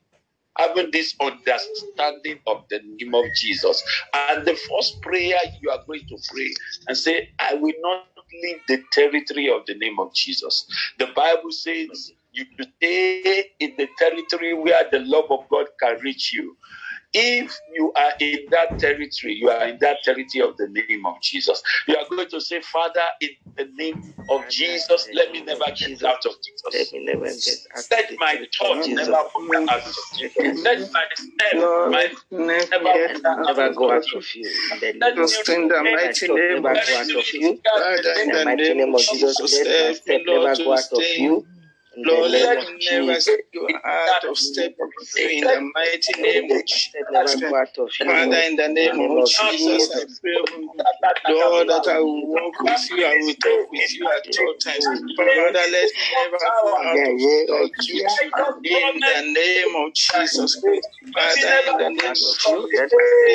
having 0.57 0.91
this 0.91 1.15
understanding 1.21 2.39
of 2.47 2.65
the 2.69 2.79
name 2.83 3.15
of 3.15 3.25
Jesus. 3.35 3.83
And 4.13 4.45
the 4.47 4.55
first 4.55 5.01
prayer 5.01 5.37
you 5.61 5.69
are 5.71 5.79
going 5.87 6.03
to 6.09 6.17
pray 6.33 6.49
and 6.87 6.97
say, 6.97 7.29
I 7.39 7.55
will 7.55 7.73
not 7.81 8.05
leave 8.43 8.57
the 8.67 8.83
territory 8.91 9.49
of 9.49 9.65
the 9.67 9.75
name 9.75 9.99
of 9.99 10.13
Jesus. 10.15 10.65
The 10.99 11.07
Bible 11.15 11.51
says 11.51 12.11
you 12.31 12.45
stay 12.77 13.45
in 13.59 13.75
the 13.77 13.87
territory 13.97 14.53
where 14.53 14.85
the 14.91 14.99
love 14.99 15.25
of 15.31 15.41
God 15.49 15.67
can 15.81 15.99
reach 16.03 16.33
you. 16.33 16.57
If 17.13 17.61
you 17.67 17.93
are 17.97 18.13
in 18.21 18.39
that 18.51 18.79
territory, 18.79 19.35
you 19.35 19.49
are 19.49 19.67
in 19.67 19.79
that 19.81 19.99
territory 20.03 20.47
of 20.49 20.57
the 20.57 20.67
name 20.69 21.05
of 21.05 21.15
Jesus. 21.21 21.61
You 21.87 21.97
are 21.97 22.05
going 22.09 22.29
to 22.29 22.41
say, 22.41 22.61
Father, 22.61 23.01
in 23.21 23.31
the 23.57 23.67
name 23.75 24.13
of 24.29 24.47
Jesus, 24.49 25.09
let 25.13 25.31
me 25.31 25.43
never 25.43 25.65
get 25.77 26.03
out 26.05 26.25
of 26.25 26.33
Let 26.73 26.87
Jesus. 26.87 26.93
me 26.93 27.05
never 27.05 27.25
get 27.25 27.59
out 27.75 27.85
Let 27.91 28.09
my 28.19 28.35
Jesus. 28.85 28.95
never 28.95 29.23
wander 29.35 29.61
out 29.71 29.81
of 29.87 30.05
Jesus. 30.13 30.63
Let 30.65 30.79
my 30.93 31.05
step, 31.15 31.57
my 31.83 32.07
never 32.31 32.67
never 32.71 32.83
get 32.93 33.11
Let 33.13 33.23
wander 33.25 33.31
me 33.39 33.45
never 33.47 33.73
go 33.75 33.91
out 33.93 34.05
of 34.15 34.25
you. 34.35 34.49
Let 35.01 35.15
Just 35.17 35.49
in 35.49 35.67
the 35.67 35.75
Jesus. 35.75 35.83
Let 35.83 36.01
my 36.01 36.13
mighty 36.13 36.27
name 36.33 36.65
of 36.65 36.81
go 36.85 36.97
out 36.97 37.15
of 37.15 37.25
Jesus. 37.25 37.53
Father, 37.73 38.13
In 38.21 38.27
in 38.27 38.31
the 38.31 38.39
the 38.45 38.45
name 38.55 38.77
name 38.77 38.95
of 38.95 39.01
of 39.09 39.19
Jesus, 39.19 39.41
let 39.51 39.67
my 39.77 39.91
step 39.93 40.21
never 40.27 40.57
go 40.63 40.73
out 40.73 40.91
of 40.93 41.03
you. 41.17 41.47
Lord, 41.97 42.31
let 42.31 42.57
me 42.57 42.87
never 42.89 43.19
go 43.53 43.67
out 43.83 44.23
of 44.23 44.37
step 44.37 44.75
in 45.17 45.41
the 45.43 45.71
mighty 45.75 46.21
name 46.21 46.45
of 46.45 46.51
my 46.51 46.63
step 46.65 47.03
never 47.11 47.27
Jesus. 47.27 47.49
go 47.49 47.55
out 47.57 47.77
of 47.77 47.89
you. 47.99 48.05
Father, 48.05 48.41
in 48.47 48.55
the 48.55 48.67
name 48.69 49.11
of 49.11 49.27
Jesus, 49.27 49.91
I 49.91 50.05
pray, 50.21 50.39
Lord, 51.35 51.67
that 51.67 51.87
I 51.91 51.99
will 51.99 52.27
walk 52.27 52.59
with 52.61 52.89
you, 52.91 53.05
I 53.05 53.17
will 53.19 53.35
talk 53.35 53.71
with 53.71 53.93
you 53.93 54.07
at 54.07 54.39
all 54.39 54.55
times. 54.63 54.85
Father, 55.17 55.51
let 55.51 55.91
me 55.91 56.03
never 56.15 56.37
go 56.39 56.77
out 56.79 56.95
of 56.95 57.19
step 57.19 58.55
in 58.63 58.99
the 58.99 59.33
name 59.35 59.75
of 59.75 59.93
Jesus 59.93 60.55
Christ. 60.55 60.87
Father, 61.13 61.59
in 61.59 61.77
the 61.77 61.89
name 61.89 62.09
of. 62.09 62.15
Jesus, 62.15 62.91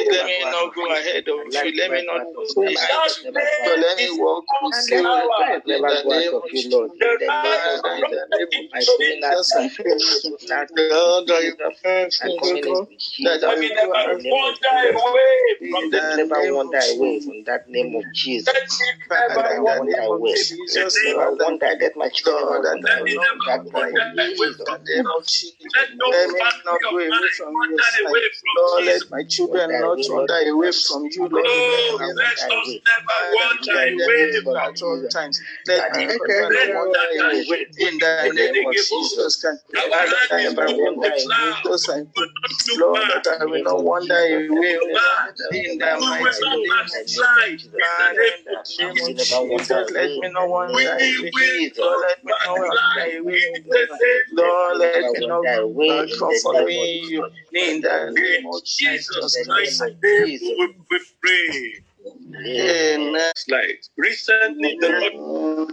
Let 0.08 0.26
me 0.26 0.50
not 0.50 0.74
go 0.74 0.86
ahead 0.92 1.28
of 1.28 1.44
you. 1.46 1.76
Let 1.76 1.90
me 1.92 2.06
not 2.06 2.26
you. 2.26 2.54
behind 2.56 2.76
you. 3.24 3.32
my 3.32 3.44
step 3.44 3.64
But 3.64 3.78
let 3.78 3.96
me 3.98 4.08
walk 4.18 4.44
with 4.62 4.90
you 4.90 5.02
let 5.02 5.02
my 5.02 5.28
step 5.36 5.62
in 5.66 5.82
the 5.82 6.02
name 6.08 6.34
of 6.34 6.42
Jesus. 6.50 6.72
Lord. 6.72 6.90
In 6.92 6.98
the 6.98 7.06
name 7.20 7.28
of 7.28 7.36
Father, 7.44 7.96
in 7.96 8.10
the 8.10 8.26
name 8.32 8.45
of 8.54 8.64
my 8.72 8.84
going 8.84 9.22
out, 9.24 9.38
Jesus, 9.38 9.54
my 9.54 9.60
I 9.60 9.68
pray. 9.74 9.92
going 9.92 10.00
I 10.00 10.02
Jesus. 10.02 10.24
ask 10.24 10.24
you, 10.24 10.38
coming 10.68 12.66
in 12.66 12.68
God, 12.68 12.86
with 12.88 13.02
that. 13.22 13.44
I 13.44 13.54
Let 13.54 13.70
never 13.70 13.76
go 13.80 13.92
In 13.94 14.04
the 14.04 14.14
out 14.14 14.22
name 14.22 14.42
of 14.44 14.54
wander 14.62 14.68
Jesus. 14.70 15.02
away 15.06 15.36
from 15.70 15.84
in 15.84 15.90
Let 15.90 16.02
me 16.04 16.10
the 16.10 16.16
never 16.16 16.40
name 16.42 16.56
of 16.56 16.72
Jesus. 16.72 17.26
that 17.46 17.68
name 17.68 17.94
of 17.96 18.04
Jesus. 18.12 18.46
Let 18.46 18.62
me 18.70 18.86
Let 19.10 19.28
me 19.28 19.34
Father, 19.34 19.34
never 19.34 19.56
in 19.56 19.62
never 19.62 19.62
the 19.64 19.70
wander 19.76 19.78
wander 19.78 20.00
name 20.00 20.10
of 20.10 20.18
away. 20.18 20.32
Let 20.32 20.48
Jesus, 20.48 20.94
me 20.94 21.12
never 21.14 21.30
wander. 21.36 21.70
Let 21.80 21.96
my 21.96 22.08
children 22.10 22.62
that 22.62 22.80
wander 22.80 22.88
away 23.00 23.18
from 23.18 23.38
never 23.38 23.44
that 23.46 23.64
name 23.64 23.94
of 23.94 24.02
wander 24.02 24.22
away 24.22 24.36
Jesus. 24.36 24.56
from 24.56 24.66
the 24.66 24.94
name 24.94 25.06
of 25.06 25.26
Jesus. 25.26 25.26
Jesus. 25.26 25.74
Let 25.74 25.90
me 25.90 26.34
not 26.64 26.80
go 26.80 26.88
away 26.90 27.10
from 27.36 27.52
your 27.52 27.52
wander 27.52 27.82
away 28.08 28.22
from 28.38 28.52
Lord, 28.56 28.84
let 28.84 29.02
my 29.10 29.22
children 29.24 29.70
not 29.80 29.98
wander 30.08 30.34
away 30.50 30.72
from 30.72 31.04
you, 31.10 31.28
Lord, 31.28 31.46
in 31.52 31.70
the 31.70 31.80
Never 31.80 32.00
name 32.00 32.10
of 32.10 32.16
let 32.16 32.38
us 32.38 32.76
never 32.86 33.18
wander 33.36 33.62
the 33.62 33.72
guide 33.72 33.98
them 33.98 34.06
away 34.06 34.32
from 34.42 34.56
at 34.56 34.82
all 34.82 35.08
times. 35.08 35.40
Let 35.66 35.90
my 35.90 35.98
Let 35.98 36.08
husband 36.10 36.54
Let 36.54 36.68
not 36.68 36.74
wander 36.74 36.98
away 37.20 37.44
away. 37.46 37.66
in 37.78 37.98
the 37.98 38.30
name 38.36 38.66
of 38.66 38.74
Jesus 38.74 39.36
Christ. 39.40 39.64
Father, 39.72 40.16
I 40.32 40.48
will 40.48 40.96
not 40.96 41.18
Lord, 42.78 43.02
that 43.24 43.38
I 43.40 43.44
will 43.44 43.62
not 43.62 43.84
wander 43.84 44.14
away 44.14 44.78
in 45.52 45.78
the 45.78 45.96
mighty 46.00 46.48
name 46.50 46.72
of 46.72 47.06
Jesus. 47.06 47.70
Father, 47.80 48.22
in 48.22 48.44
the 48.44 48.64
name 48.78 49.00
of 49.02 49.14
Jesus, 49.16 49.90
let 49.92 50.10
me 50.20 50.28
not 50.28 50.48
wander 50.48 50.92
away. 50.92 51.72
Lord, 51.78 52.00
let 52.08 52.24
me 52.24 52.32
not 52.44 52.58
wander 52.58 53.18
away. 53.20 53.42
Lord, 54.32 54.78
let 54.78 55.02
me 55.02 55.26
not 55.26 55.42
from 56.18 56.34
following. 56.42 57.22
In 57.54 57.80
the 57.80 58.12
name 58.14 58.46
of 58.52 58.64
Jesus 58.64 59.44
Christ. 59.46 59.82
We, 60.02 60.76
pray. 61.22 61.74
Amen. 62.06 63.22
Slide. 63.36 63.78
Recently, 63.96 64.76
the 64.80 65.10
Lord 65.14 65.72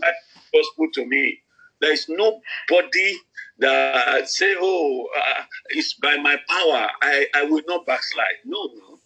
to 0.93 1.05
me. 1.05 1.42
There 1.83 1.93
is 1.93 2.07
nobody 2.09 3.17
that 3.59 4.29
say, 4.29 4.55
"Oh, 4.59 5.07
uh, 5.17 5.43
it's 5.71 5.95
by 5.95 6.17
my 6.17 6.37
power. 6.49 6.89
I, 7.03 7.27
I 7.35 7.43
will 7.45 7.63
not 7.67 7.85
backslide." 7.87 8.39
No, 8.45 8.71
no. 8.75 8.99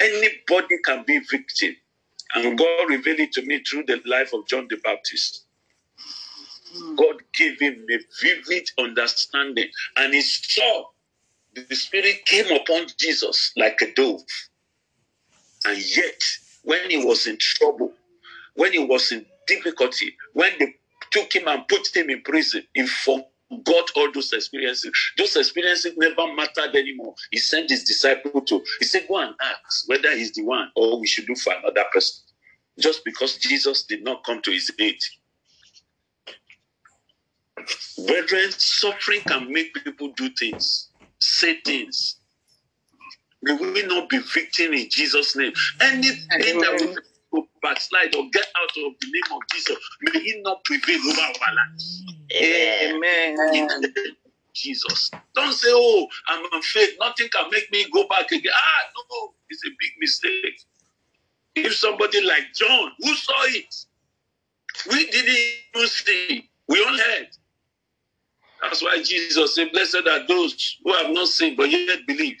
Anybody 0.00 0.78
can 0.84 1.04
be 1.06 1.20
victim, 1.20 1.76
and 2.34 2.58
God 2.58 2.90
revealed 2.90 3.20
it 3.20 3.32
to 3.34 3.42
me 3.42 3.62
through 3.64 3.84
the 3.84 4.00
life 4.06 4.32
of 4.34 4.46
John 4.48 4.68
the 4.70 4.78
Baptist. 4.84 5.46
God 6.96 7.22
gave 7.34 7.60
him 7.60 7.86
a 7.90 7.98
vivid 8.22 8.68
understanding, 8.78 9.68
and 9.96 10.14
he 10.14 10.22
saw 10.22 10.84
the 11.54 11.76
Spirit 11.76 12.26
came 12.26 12.50
upon 12.56 12.88
Jesus 12.98 13.52
like 13.56 13.80
a 13.82 13.92
dove, 13.94 14.22
and 15.66 15.78
yet 15.96 16.22
when 16.64 16.90
he 16.90 17.04
was 17.04 17.26
in 17.26 17.38
trouble, 17.40 17.92
when 18.54 18.72
he 18.72 18.80
was 18.80 19.12
in 19.12 19.26
difficulty, 19.48 20.14
when 20.34 20.52
they 20.60 20.74
took 21.14 21.34
him 21.34 21.48
and 21.48 21.66
put 21.68 21.88
him 21.96 22.10
in 22.10 22.22
prison, 22.22 22.64
he 22.74 22.86
forgot 22.86 23.90
all 23.96 24.12
those 24.12 24.32
experiences. 24.32 24.92
Those 25.16 25.36
experiences 25.36 25.94
never 25.96 26.34
mattered 26.34 26.76
anymore. 26.76 27.14
He 27.30 27.38
sent 27.38 27.70
his 27.70 27.84
disciple 27.84 28.42
to, 28.42 28.62
he 28.80 28.84
said, 28.84 29.06
Go 29.08 29.18
and 29.18 29.34
ask 29.40 29.88
whether 29.88 30.14
he's 30.16 30.32
the 30.32 30.42
one 30.44 30.70
or 30.76 31.00
we 31.00 31.06
should 31.06 31.26
do 31.26 31.36
for 31.36 31.54
another 31.54 31.84
person. 31.92 32.16
Just 32.80 33.04
because 33.04 33.38
Jesus 33.38 33.84
did 33.84 34.02
not 34.04 34.24
come 34.24 34.42
to 34.42 34.50
his 34.50 34.72
aid. 34.80 34.96
Brethren, 38.06 38.50
suffering 38.50 39.20
can 39.26 39.52
make 39.52 39.72
people 39.74 40.12
do 40.16 40.30
things, 40.38 40.90
say 41.20 41.60
things. 41.64 42.16
May 43.42 43.54
we 43.54 43.82
not 43.84 44.08
be 44.10 44.18
victim 44.18 44.72
in 44.72 44.88
Jesus' 44.90 45.36
name. 45.36 45.52
Anything 45.80 46.60
that 46.60 46.80
backslide 47.62 48.14
or 48.14 48.28
get 48.32 48.46
out 48.60 48.70
of 48.86 48.92
the 49.00 49.06
name 49.06 49.32
of 49.32 49.40
Jesus, 49.52 49.76
may 50.02 50.20
He 50.20 50.40
not 50.42 50.64
prevail 50.64 51.00
over 51.10 51.20
our 51.20 51.54
lives. 51.54 52.04
Amen. 52.34 53.36
In 53.52 53.66
the 53.66 53.92
name 53.96 54.16
of 54.24 54.32
Jesus. 54.54 55.10
Don't 55.34 55.52
say, 55.52 55.68
Oh, 55.70 56.06
I'm 56.28 56.44
afraid 56.52 56.90
nothing 57.00 57.28
can 57.32 57.50
make 57.50 57.70
me 57.72 57.86
go 57.92 58.06
back 58.08 58.30
again. 58.32 58.52
Ah, 58.54 58.90
no, 59.10 59.34
it's 59.50 59.62
a 59.66 59.70
big 59.78 59.90
mistake. 60.00 60.60
If 61.54 61.74
somebody 61.74 62.20
like 62.22 62.52
John, 62.54 62.92
who 62.98 63.14
saw 63.14 63.44
it, 63.44 63.74
we 64.90 65.06
didn't 65.10 65.36
even 65.74 65.88
see, 65.88 66.50
we 66.68 66.84
only 66.84 67.00
heard. 67.00 67.28
That's 68.62 68.82
why 68.82 69.02
Jesus 69.02 69.54
said, 69.54 69.72
Blessed 69.72 70.06
are 70.08 70.26
those 70.26 70.78
who 70.84 70.92
have 70.94 71.10
not 71.10 71.28
seen 71.28 71.56
but 71.56 71.70
yet 71.70 72.00
believe. 72.06 72.38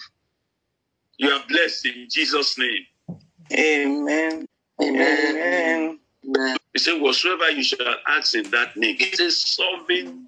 You 1.18 1.30
are 1.30 1.42
blessed 1.48 1.86
in 1.86 2.08
Jesus' 2.10 2.58
name. 2.58 2.86
Amen. 3.52 4.46
Amen. 4.82 5.98
He 6.72 6.78
said, 6.80 7.00
Whatsoever 7.00 7.50
you 7.50 7.62
shall 7.62 7.96
ask 8.08 8.34
in 8.34 8.50
that 8.50 8.76
name, 8.76 8.96
it's 8.98 9.20
a 9.20 9.30
solving 9.30 10.26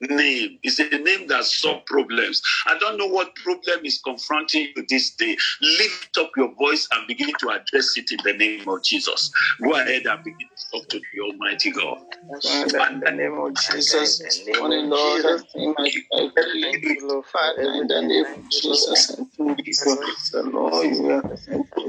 name. 0.00 0.58
It's 0.62 0.78
a 0.78 0.88
name 0.90 1.26
that 1.28 1.44
solves 1.44 1.82
problems. 1.86 2.42
I 2.66 2.78
don't 2.78 2.98
know 2.98 3.06
what 3.06 3.34
problem 3.36 3.84
is 3.84 4.00
confronting 4.04 4.68
you 4.76 4.84
this 4.88 5.14
day. 5.14 5.36
Lift 5.62 6.18
up 6.18 6.30
your 6.36 6.54
voice 6.54 6.88
and 6.92 7.06
begin 7.06 7.32
to 7.40 7.50
address 7.50 7.96
it 7.96 8.10
in 8.12 8.18
the 8.24 8.32
name 8.36 8.68
of 8.68 8.82
Jesus. 8.82 9.30
Go 9.62 9.74
ahead 9.74 10.06
and 10.06 10.24
begin 10.24 10.48
to 10.56 10.78
talk 10.80 10.88
to 10.90 10.98
the 11.00 11.20
Almighty 11.22 11.70
God. 11.70 11.98
Father, 12.42 12.78
in 12.92 13.00
the 13.00 13.10
name 13.12 13.38
of 13.38 13.54
Jesus, 13.54 14.18
this 14.18 14.46
morning, 14.58 14.90
Lord, 14.90 15.24
I 15.26 15.38
thank 15.52 15.78
I 15.78 15.90
pray, 16.12 16.96
Father, 17.32 17.62
in 17.62 17.88
the 17.88 18.02
name 18.02 18.26
of 18.26 18.50
Jesus, 18.50 19.10
I 19.12 19.24
thank 19.24 19.66
you 19.66 19.74
Lord, 20.52 20.86
you 20.96 21.10
are 21.10 21.22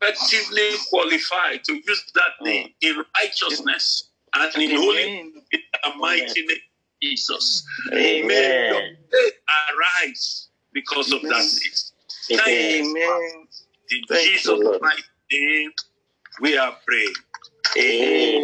effectively 0.00 0.70
qualify 0.90 1.56
to 1.64 1.74
use 1.74 2.12
that 2.14 2.44
name 2.44 2.70
in 2.80 3.04
righteousness 3.22 4.10
and 4.34 4.54
in 4.56 4.76
holiness 4.76 5.06
Amen. 5.06 5.32
in 5.52 5.60
the 5.84 5.98
mighty 5.98 6.42
name 6.42 6.50
of 6.50 7.00
Jesus. 7.02 7.64
May 7.90 8.22
Amen. 8.22 8.96
faith 9.10 9.32
arise 9.70 10.48
because 10.72 11.12
of 11.12 11.22
that 11.22 11.28
name. 11.28 12.38
Thank. 12.38 12.48
Amen. 12.48 13.46
In 13.90 14.02
Thank 14.08 14.28
Jesus' 14.28 14.60
mighty 14.80 15.02
name, 15.32 15.70
we 16.40 16.58
are 16.58 16.74
praying. 16.86 17.14
Amen. 17.78 18.42